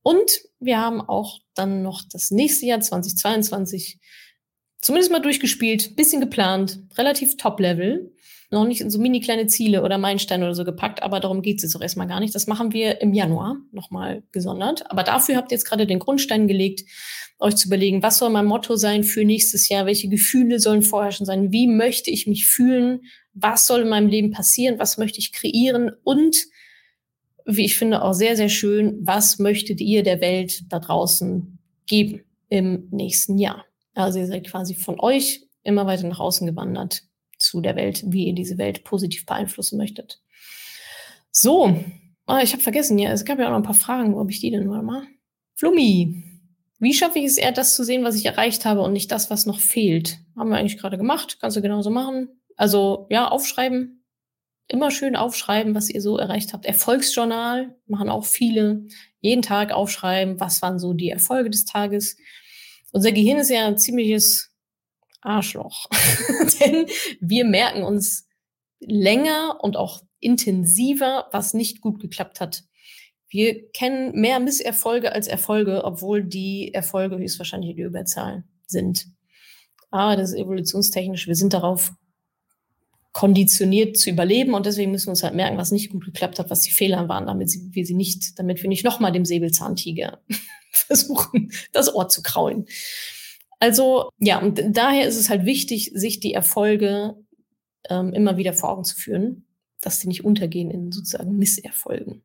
Und 0.02 0.40
wir 0.58 0.78
haben 0.78 1.00
auch 1.00 1.38
dann 1.54 1.82
noch 1.82 2.02
das 2.10 2.32
nächste 2.32 2.66
Jahr 2.66 2.80
2022 2.80 4.00
zumindest 4.80 5.12
mal 5.12 5.20
durchgespielt, 5.20 5.96
bisschen 5.96 6.20
geplant, 6.20 6.80
relativ 6.96 7.36
Top-Level 7.36 8.12
noch 8.50 8.66
nicht 8.66 8.80
in 8.80 8.90
so 8.90 8.98
mini 8.98 9.20
kleine 9.20 9.46
Ziele 9.46 9.82
oder 9.82 9.98
Meilensteine 9.98 10.44
oder 10.44 10.54
so 10.54 10.64
gepackt, 10.64 11.02
aber 11.02 11.20
darum 11.20 11.42
geht 11.42 11.58
es 11.58 11.64
jetzt 11.64 11.76
auch 11.76 11.82
erstmal 11.82 12.06
gar 12.06 12.20
nicht. 12.20 12.34
Das 12.34 12.46
machen 12.46 12.72
wir 12.72 13.00
im 13.02 13.12
Januar 13.12 13.58
nochmal 13.72 14.22
gesondert. 14.32 14.90
Aber 14.90 15.02
dafür 15.02 15.36
habt 15.36 15.52
ihr 15.52 15.56
jetzt 15.56 15.66
gerade 15.66 15.86
den 15.86 15.98
Grundstein 15.98 16.48
gelegt, 16.48 16.84
euch 17.38 17.56
zu 17.56 17.68
überlegen, 17.68 18.02
was 18.02 18.18
soll 18.18 18.30
mein 18.30 18.46
Motto 18.46 18.76
sein 18.76 19.04
für 19.04 19.24
nächstes 19.24 19.68
Jahr, 19.68 19.86
welche 19.86 20.08
Gefühle 20.08 20.58
sollen 20.60 20.82
vorherrschen 20.82 21.26
sein, 21.26 21.52
wie 21.52 21.68
möchte 21.68 22.10
ich 22.10 22.26
mich 22.26 22.46
fühlen, 22.46 23.02
was 23.34 23.66
soll 23.66 23.82
in 23.82 23.88
meinem 23.88 24.08
Leben 24.08 24.30
passieren, 24.30 24.78
was 24.78 24.98
möchte 24.98 25.18
ich 25.18 25.32
kreieren 25.32 25.92
und 26.02 26.46
wie 27.44 27.64
ich 27.64 27.76
finde 27.76 28.02
auch 28.02 28.12
sehr, 28.12 28.36
sehr 28.36 28.48
schön, 28.48 28.98
was 29.02 29.38
möchtet 29.38 29.80
ihr 29.80 30.02
der 30.02 30.20
Welt 30.20 30.64
da 30.68 30.80
draußen 30.80 31.58
geben 31.86 32.22
im 32.48 32.88
nächsten 32.90 33.38
Jahr? 33.38 33.67
Also 34.04 34.18
ihr 34.18 34.26
seid 34.26 34.46
quasi 34.46 34.74
von 34.74 35.00
euch 35.00 35.46
immer 35.62 35.86
weiter 35.86 36.06
nach 36.06 36.20
außen 36.20 36.46
gewandert 36.46 37.02
zu 37.38 37.60
der 37.60 37.76
Welt, 37.76 38.02
wie 38.06 38.26
ihr 38.26 38.34
diese 38.34 38.58
Welt 38.58 38.84
positiv 38.84 39.26
beeinflussen 39.26 39.78
möchtet. 39.78 40.20
So, 41.30 41.74
oh, 42.26 42.38
ich 42.42 42.52
habe 42.52 42.62
vergessen, 42.62 42.98
ja, 42.98 43.10
es 43.10 43.24
gab 43.24 43.38
ja 43.38 43.46
auch 43.46 43.50
noch 43.50 43.58
ein 43.58 43.62
paar 43.62 43.74
Fragen, 43.74 44.14
wo 44.14 44.20
habe 44.20 44.30
ich 44.30 44.40
die 44.40 44.50
denn 44.50 44.66
mal? 44.66 45.06
Flummi, 45.54 46.24
wie 46.78 46.94
schaffe 46.94 47.18
ich 47.18 47.26
es 47.26 47.36
eher, 47.36 47.52
das 47.52 47.74
zu 47.74 47.84
sehen, 47.84 48.04
was 48.04 48.14
ich 48.14 48.26
erreicht 48.26 48.64
habe 48.64 48.82
und 48.82 48.92
nicht 48.92 49.10
das, 49.10 49.30
was 49.30 49.46
noch 49.46 49.60
fehlt? 49.60 50.18
Haben 50.36 50.50
wir 50.50 50.56
eigentlich 50.56 50.78
gerade 50.78 50.96
gemacht, 50.96 51.38
kannst 51.40 51.56
du 51.56 51.62
genauso 51.62 51.90
machen. 51.90 52.28
Also 52.56 53.06
ja, 53.10 53.28
aufschreiben, 53.28 54.04
immer 54.68 54.90
schön 54.90 55.16
aufschreiben, 55.16 55.74
was 55.74 55.90
ihr 55.90 56.00
so 56.00 56.18
erreicht 56.18 56.52
habt. 56.52 56.66
Erfolgsjournal 56.66 57.76
machen 57.86 58.08
auch 58.08 58.24
viele. 58.24 58.86
Jeden 59.20 59.42
Tag 59.42 59.72
aufschreiben, 59.72 60.38
was 60.38 60.62
waren 60.62 60.78
so 60.78 60.92
die 60.92 61.10
Erfolge 61.10 61.50
des 61.50 61.64
Tages. 61.64 62.16
Unser 62.92 63.12
Gehirn 63.12 63.38
ist 63.38 63.50
ja 63.50 63.66
ein 63.66 63.78
ziemliches 63.78 64.50
Arschloch. 65.20 65.86
Denn 66.60 66.86
wir 67.20 67.44
merken 67.44 67.82
uns 67.82 68.26
länger 68.80 69.58
und 69.60 69.76
auch 69.76 70.02
intensiver, 70.20 71.26
was 71.32 71.54
nicht 71.54 71.80
gut 71.80 72.00
geklappt 72.00 72.40
hat. 72.40 72.64
Wir 73.28 73.70
kennen 73.72 74.18
mehr 74.18 74.40
Misserfolge 74.40 75.12
als 75.12 75.26
Erfolge, 75.26 75.84
obwohl 75.84 76.24
die 76.24 76.72
Erfolge 76.72 77.18
höchstwahrscheinlich 77.18 77.76
die 77.76 77.82
Überzahl 77.82 78.44
sind. 78.66 79.06
Aber 79.90 80.16
das 80.16 80.30
ist 80.30 80.38
evolutionstechnisch. 80.38 81.26
Wir 81.26 81.34
sind 81.34 81.52
darauf 81.52 81.92
konditioniert 83.12 83.96
zu 83.96 84.10
überleben 84.10 84.54
und 84.54 84.64
deswegen 84.64 84.92
müssen 84.92 85.06
wir 85.06 85.10
uns 85.10 85.22
halt 85.22 85.34
merken, 85.34 85.58
was 85.58 85.72
nicht 85.72 85.90
gut 85.90 86.04
geklappt 86.04 86.38
hat, 86.38 86.50
was 86.50 86.60
die 86.60 86.70
Fehler 86.70 87.08
waren, 87.08 87.26
damit 87.26 87.50
wir 87.70 87.84
sie 87.84 87.94
nicht, 87.94 88.38
damit 88.38 88.62
wir 88.62 88.68
nicht 88.68 88.84
nochmal 88.84 89.12
dem 89.12 89.24
Säbelzahntiger 89.24 90.20
versuchen, 90.86 91.52
das 91.72 91.94
Ohr 91.94 92.08
zu 92.08 92.22
kraulen. 92.22 92.66
Also 93.60 94.10
ja, 94.18 94.38
und 94.38 94.62
daher 94.68 95.06
ist 95.06 95.16
es 95.16 95.28
halt 95.28 95.44
wichtig, 95.44 95.90
sich 95.94 96.20
die 96.20 96.32
Erfolge 96.32 97.16
ähm, 97.88 98.12
immer 98.12 98.36
wieder 98.36 98.52
vor 98.52 98.70
Augen 98.70 98.84
zu 98.84 98.96
führen, 98.96 99.46
dass 99.80 100.00
sie 100.00 100.08
nicht 100.08 100.24
untergehen 100.24 100.70
in 100.70 100.92
sozusagen 100.92 101.36
Misserfolgen. 101.36 102.22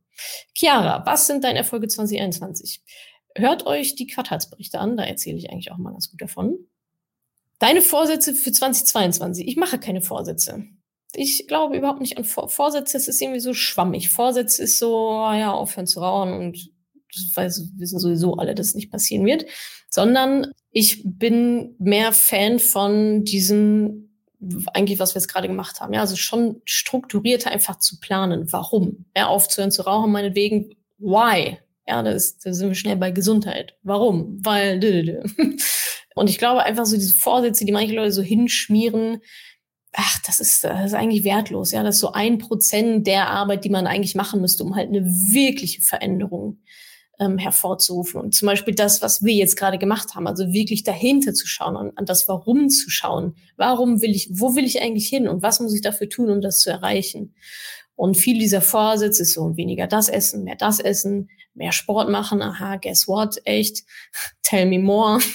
Chiara, 0.53 1.05
was 1.05 1.27
sind 1.27 1.43
deine 1.43 1.59
Erfolge 1.59 1.87
2021? 1.87 2.83
Hört 3.35 3.65
euch 3.65 3.95
die 3.95 4.07
Quartalsberichte 4.07 4.79
an, 4.79 4.95
da 4.95 5.03
erzähle 5.03 5.37
ich 5.37 5.49
eigentlich 5.49 5.71
auch 5.71 5.77
mal 5.77 5.91
ganz 5.91 6.11
gut 6.11 6.21
davon. 6.21 6.67
Deine 7.59 7.81
Vorsätze 7.81 8.33
für 8.35 8.51
2022. 8.51 9.47
Ich 9.47 9.55
mache 9.55 9.79
keine 9.79 10.01
Vorsätze. 10.01 10.65
Ich 11.15 11.47
glaube 11.47 11.77
überhaupt 11.77 12.01
nicht 12.01 12.17
an 12.17 12.25
Vor 12.25 12.49
Vorsätze. 12.49 12.97
Es 12.97 13.07
ist 13.07 13.21
irgendwie 13.21 13.39
so 13.39 13.53
schwammig. 13.53 14.09
Vorsätze 14.09 14.63
ist 14.63 14.79
so, 14.79 15.11
ja, 15.11 15.51
aufhören 15.51 15.87
zu 15.87 16.01
rauchen 16.01 16.33
und 16.33 16.72
weiß, 17.33 17.71
wissen 17.77 17.99
sowieso 17.99 18.35
alle, 18.35 18.55
dass 18.55 18.67
es 18.67 18.75
nicht 18.75 18.91
passieren 18.91 19.25
wird. 19.25 19.45
Sondern 19.89 20.47
ich 20.71 21.01
bin 21.05 21.75
mehr 21.79 22.13
Fan 22.13 22.59
von 22.59 23.23
diesem 23.23 24.09
eigentlich, 24.73 24.99
was 24.99 25.15
wir 25.15 25.21
jetzt 25.21 25.31
gerade 25.31 25.47
gemacht 25.47 25.79
haben. 25.79 25.93
Ja, 25.93 26.01
also 26.01 26.15
schon 26.15 26.61
strukturierter 26.65 27.51
einfach 27.51 27.79
zu 27.79 27.99
planen. 27.99 28.51
Warum? 28.51 29.05
Ja, 29.15 29.27
aufzuhören 29.27 29.71
zu 29.71 29.83
rauchen, 29.83 30.11
meinetwegen, 30.11 30.75
why? 30.97 31.59
Ja, 31.87 32.01
da, 32.01 32.11
ist, 32.11 32.45
da 32.45 32.53
sind 32.53 32.69
wir 32.69 32.75
schnell 32.75 32.95
bei 32.95 33.11
Gesundheit. 33.11 33.75
Warum? 33.83 34.39
Weil. 34.43 35.23
Und 36.15 36.29
ich 36.29 36.37
glaube 36.37 36.63
einfach 36.63 36.85
so 36.85 36.95
diese 36.95 37.15
Vorsätze, 37.15 37.65
die 37.65 37.71
manche 37.71 37.95
Leute 37.95 38.11
so 38.11 38.21
hinschmieren, 38.21 39.19
ach, 39.93 40.19
das 40.25 40.39
ist, 40.39 40.63
das 40.63 40.87
ist 40.87 40.93
eigentlich 40.93 41.23
wertlos. 41.23 41.71
Ja, 41.71 41.83
das 41.83 41.95
ist 41.95 42.01
so 42.01 42.11
ein 42.11 42.37
Prozent 42.37 43.07
der 43.07 43.29
Arbeit, 43.29 43.65
die 43.65 43.69
man 43.69 43.87
eigentlich 43.87 44.15
machen 44.15 44.41
müsste, 44.41 44.63
um 44.63 44.75
halt 44.75 44.89
eine 44.89 45.05
wirkliche 45.05 45.81
Veränderung 45.81 46.59
ähm, 47.23 47.37
hervorzurufen. 47.37 48.19
Und 48.19 48.35
zum 48.35 48.47
Beispiel 48.47 48.75
das, 48.75 49.01
was 49.01 49.23
wir 49.23 49.33
jetzt 49.33 49.55
gerade 49.55 49.77
gemacht 49.77 50.15
haben, 50.15 50.27
also 50.27 50.51
wirklich 50.51 50.83
dahinter 50.83 51.33
zu 51.33 51.47
schauen 51.47 51.75
und 51.75 51.97
an 51.97 52.05
das 52.05 52.27
Warum 52.27 52.69
zu 52.69 52.89
schauen. 52.89 53.35
Warum 53.55 54.01
will 54.01 54.11
ich, 54.11 54.29
wo 54.31 54.55
will 54.55 54.65
ich 54.65 54.81
eigentlich 54.81 55.07
hin 55.07 55.27
und 55.27 55.41
was 55.41 55.59
muss 55.59 55.73
ich 55.73 55.81
dafür 55.81 56.09
tun, 56.09 56.29
um 56.29 56.41
das 56.41 56.59
zu 56.59 56.69
erreichen? 56.69 57.33
Und 57.95 58.17
viel 58.17 58.39
dieser 58.39 58.61
Vorsitz 58.61 59.19
ist 59.19 59.33
so 59.33 59.55
weniger 59.55 59.87
das 59.87 60.09
Essen, 60.09 60.43
mehr 60.43 60.55
das 60.55 60.79
Essen, 60.79 61.29
mehr 61.53 61.71
Sport 61.71 62.09
machen. 62.09 62.41
Aha, 62.41 62.77
guess 62.77 63.07
what? 63.07 63.39
Echt? 63.45 63.83
Tell 64.41 64.65
me 64.65 64.79
more. 64.79 65.19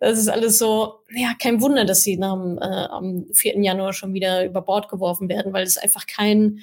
Das 0.00 0.18
ist 0.18 0.26
alles 0.26 0.58
so, 0.58 1.04
ja, 1.14 1.32
kein 1.40 1.60
Wunder, 1.60 1.84
dass 1.84 2.02
sie 2.02 2.16
nach, 2.16 2.34
äh, 2.34 2.86
am 2.90 3.26
4. 3.32 3.60
Januar 3.60 3.92
schon 3.92 4.12
wieder 4.14 4.44
über 4.44 4.60
Bord 4.60 4.88
geworfen 4.88 5.28
werden, 5.28 5.52
weil 5.52 5.62
es 5.62 5.78
einfach 5.78 6.08
kein, 6.08 6.58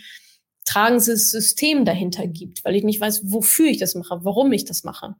tragendes 0.69 1.31
System 1.31 1.85
dahinter 1.85 2.27
gibt, 2.27 2.63
weil 2.63 2.75
ich 2.75 2.83
nicht 2.83 3.01
weiß, 3.01 3.31
wofür 3.31 3.67
ich 3.67 3.77
das 3.77 3.95
mache, 3.95 4.19
warum 4.23 4.51
ich 4.51 4.65
das 4.65 4.83
mache. 4.83 5.15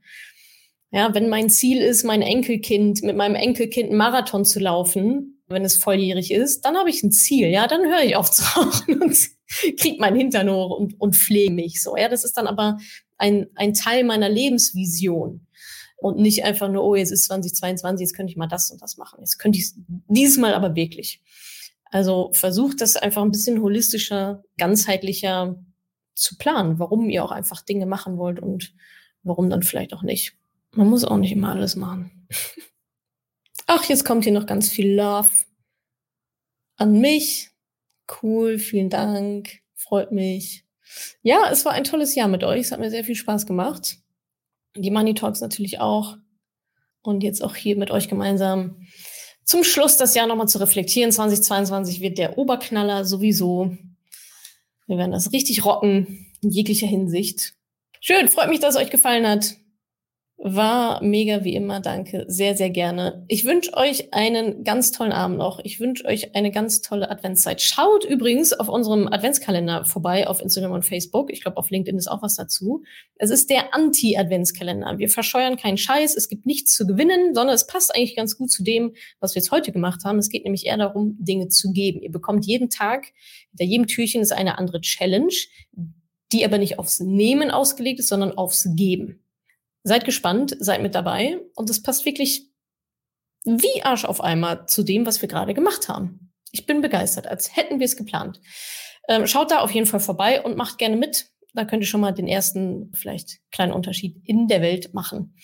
Ja, 0.92 1.14
wenn 1.14 1.30
mein 1.30 1.50
Ziel 1.50 1.80
ist, 1.82 2.04
mein 2.04 2.22
Enkelkind, 2.22 3.04
mit 3.04 3.16
meinem 3.16 3.36
Enkelkind 3.36 3.90
einen 3.90 3.98
Marathon 3.98 4.46
zu 4.46 4.60
laufen, 4.60 5.44
wenn 5.48 5.66
es 5.66 5.78
volljährig 5.78 6.32
ist, 6.32 6.62
dann 6.62 6.78
habe 6.78 6.90
ich 6.90 7.04
ein 7.04 7.12
Ziel, 7.12 7.48
ja, 7.50 7.68
dann 7.68 7.82
höre 7.82 8.04
ich 8.04 8.16
auf 8.16 8.32
zu 8.32 8.44
rauchen 8.44 9.02
und 9.02 9.18
krieg 9.78 10.00
mein 10.00 10.16
Hintern 10.16 10.50
hoch 10.50 10.78
und, 10.78 11.00
und 11.00 11.16
flehe 11.16 11.52
mich 11.52 11.82
so. 11.82 11.96
Ja, 11.98 12.10
das 12.10 12.24
ist 12.24 12.38
dann 12.38 12.48
aber 12.48 12.78
ein, 13.18 13.48
ein 13.56 13.74
Teil 13.74 14.04
meiner 14.04 14.30
Lebensvision 14.30 15.46
und 15.98 16.18
nicht 16.18 16.44
einfach 16.44 16.70
nur, 16.70 16.84
oh, 16.84 16.96
jetzt 16.96 17.12
ist 17.12 17.26
2022, 17.26 18.06
jetzt 18.06 18.16
könnte 18.16 18.32
ich 18.32 18.38
mal 18.38 18.48
das 18.48 18.72
und 18.72 18.82
das 18.82 18.98
machen. 18.98 19.20
Jetzt 19.20 19.38
könnte 19.38 19.60
ich 19.60 19.72
dieses 20.08 20.38
Mal 20.38 20.54
aber 20.54 20.76
wirklich. 20.76 21.22
Also 21.91 22.32
versucht 22.34 22.82
das 22.82 22.95
einfach 22.95 23.23
ein 23.23 23.32
bisschen 23.32 23.62
holistischer, 23.62 24.43
ganzheitlicher 24.58 25.56
zu 26.13 26.38
planen, 26.38 26.80
warum 26.80 27.10
ihr 27.10 27.23
auch 27.23 27.32
einfach 27.32 27.62
Dinge 27.62 27.86
machen 27.86 28.17
wollt 28.17 28.39
und 28.39 28.73
warum 29.23 29.49
dann 29.49 29.63
vielleicht 29.63 29.93
auch 29.93 30.04
nicht. 30.04 30.38
Man 30.71 30.88
muss 30.88 31.04
auch 31.04 31.17
nicht 31.17 31.32
immer 31.32 31.52
alles 31.52 31.75
machen. 31.75 32.28
Ach, 33.67 33.84
jetzt 33.86 34.06
kommt 34.06 34.23
hier 34.23 34.34
noch 34.34 34.45
ganz 34.45 34.69
viel 34.69 34.93
Love 34.95 35.30
an 36.78 36.99
mich. 36.99 37.52
Cool, 38.21 38.58
vielen 38.58 38.89
Dank, 38.89 39.60
freut 39.75 40.12
mich. 40.12 40.65
Ja, 41.21 41.49
es 41.52 41.65
war 41.65 41.73
ein 41.73 41.84
tolles 41.84 42.15
Jahr 42.15 42.28
mit 42.28 42.43
euch. 42.43 42.62
Es 42.62 42.71
hat 42.71 42.80
mir 42.80 42.89
sehr 42.89 43.04
viel 43.04 43.15
Spaß 43.15 43.45
gemacht. 43.45 43.97
Die 44.75 44.91
Money 44.91 45.13
Talks 45.13 45.41
natürlich 45.41 45.80
auch. 45.80 46.17
Und 47.02 47.23
jetzt 47.23 47.43
auch 47.43 47.56
hier 47.56 47.78
mit 47.78 47.91
euch 47.91 48.10
gemeinsam 48.10 48.88
zum 49.50 49.64
Schluss 49.64 49.98
das 49.98 50.14
Jahr 50.14 50.28
nochmal 50.28 50.48
zu 50.48 50.60
reflektieren. 50.60 51.12
2022 51.12 52.02
wird 52.02 52.20
der 52.20 52.38
Oberknaller 52.38 53.04
sowieso. 53.04 53.76
Wir 54.86 54.98
werden 55.00 55.12
das 55.12 55.34
richtig 55.34 55.66
rocken 55.66 56.28
in 56.44 56.52
jeglicher 56.52 56.86
Hinsicht. 56.86 57.56
Schön, 58.00 58.28
freut 58.28 58.50
mich, 58.50 58.60
dass 58.60 58.76
es 58.76 58.82
euch 58.82 58.92
gefallen 58.92 59.28
hat. 59.28 59.56
War 60.41 61.04
mega 61.04 61.43
wie 61.43 61.54
immer, 61.54 61.82
danke. 61.82 62.23
Sehr, 62.30 62.56
sehr 62.56 62.69
gerne. 62.69 63.25
Ich 63.28 63.43
wünsche 63.43 63.73
euch 63.73 64.13
einen 64.13 64.63
ganz 64.63 64.91
tollen 64.91 65.12
Abend 65.12 65.38
noch. 65.38 65.60
Ich 65.65 65.82
wünsche 65.82 66.06
euch 66.06 66.34
eine 66.34 66.49
ganz 66.49 66.80
tolle 66.80 67.12
Adventszeit. 67.12 67.62
Schaut 67.62 68.06
übrigens 68.06 68.54
auf 68.54 68.69
unserem 68.69 69.10
Adventskalender 69.10 69.84
vorbei 69.84 70.30
auf 70.30 70.41
Instagram 70.41 70.71
und 70.71 70.86
Facebook. 70.86 71.30
Ich 71.34 71.41
glaube, 71.41 71.58
auf 71.58 71.69
LinkedIn 71.69 71.97
ist 71.97 72.08
auch 72.08 72.21
was 72.21 72.36
dazu. 72.36 72.84
Es 73.15 73.32
ist 73.32 73.49
der 73.49 73.75
Anti-Adventskalender. 73.75 74.97
Wir 74.97 75.10
verscheuern 75.10 75.58
keinen 75.58 75.78
Scheiß. 75.78 76.15
Es 76.15 76.30
gibt 76.30 76.45
nichts 76.45 76.73
zu 76.73 76.88
gewinnen, 76.88 77.36
sondern 77.36 77.54
es 77.54 77.67
passt 77.67 77.93
eigentlich 77.93 78.15
ganz 78.15 78.38
gut 78.38 78.49
zu 78.49 78.63
dem, 78.63 78.93
was 79.19 79.36
wir 79.36 79.41
jetzt 79.41 79.52
heute 79.52 79.73
gemacht 79.73 80.06
haben. 80.06 80.19
Es 80.19 80.30
geht 80.30 80.45
nämlich 80.45 80.67
eher 80.67 80.78
darum, 80.78 81.17
Dinge 81.19 81.49
zu 81.49 81.73
geben. 81.73 82.02
Ihr 82.02 82.13
bekommt 82.13 82.45
jeden 82.45 82.69
Tag, 82.69 83.08
hinter 83.49 83.65
jedem 83.65 83.88
Türchen 83.88 84.21
ist 84.21 84.32
eine 84.32 84.58
andere 84.58 84.80
Challenge, 84.80 85.34
die 86.32 86.45
aber 86.45 86.60
nicht 86.60 86.80
aufs 86.80 87.02
Nehmen 87.02 87.52
ausgelegt 87.52 87.99
ist, 87.99 88.08
sondern 88.08 88.32
aufs 88.32 88.69
Geben. 88.78 89.21
Seid 89.84 90.06
gespannt, 90.06 90.56
seid 90.60 90.82
mit 90.82 90.96
dabei 90.96 91.39
und 91.56 91.70
es 91.70 91.82
passt 91.82 92.06
wirklich 92.06 92.50
wie 93.46 93.84
Arsch 93.84 94.06
auf 94.06 94.22
einmal 94.22 94.65
zu 94.68 94.84
dem, 94.84 95.06
was 95.06 95.22
wir 95.22 95.30
gerade 95.30 95.54
gemacht 95.54 95.88
haben. 95.88 96.32
Ich 96.52 96.65
bin 96.65 96.82
begeistert, 96.82 97.28
als 97.28 97.56
hätten 97.56 97.80
wir 97.80 97.86
es 97.86 97.96
geplant. 97.96 98.42
Ähm, 99.08 99.28
schaut 99.28 99.52
da 99.52 99.60
auf 99.60 99.72
jeden 99.72 99.88
Fall 99.88 100.00
vorbei 100.00 100.42
und 100.42 100.58
macht 100.58 100.78
gerne 100.78 100.98
mit. 100.98 101.32
Da 101.54 101.65
könnt 101.65 101.82
ihr 101.82 101.88
schon 101.88 102.02
mal 102.02 102.12
den 102.12 102.28
ersten, 102.28 102.92
vielleicht 102.94 103.39
kleinen 103.52 103.74
Unterschied 103.74 104.22
in 104.26 104.48
der 104.48 104.62
Welt 104.62 104.94
machen. 104.94 105.36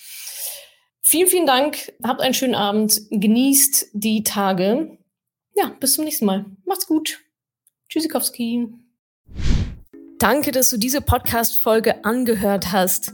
Vielen, 1.01 1.27
vielen 1.27 1.45
Dank. 1.45 1.93
Habt 2.03 2.21
einen 2.21 2.33
schönen 2.33 2.55
Abend. 2.55 2.99
Genießt 3.11 3.89
die 3.93 4.23
Tage. 4.23 4.97
Ja, 5.55 5.75
bis 5.79 5.95
zum 5.95 6.03
nächsten 6.03 6.25
Mal. 6.25 6.45
Macht's 6.65 6.87
gut. 6.87 7.19
Tschüssikowski. 7.89 8.67
Danke, 10.19 10.51
dass 10.51 10.69
du 10.69 10.77
diese 10.77 11.01
Podcast-Folge 11.01 12.03
angehört 12.03 12.71
hast. 12.71 13.13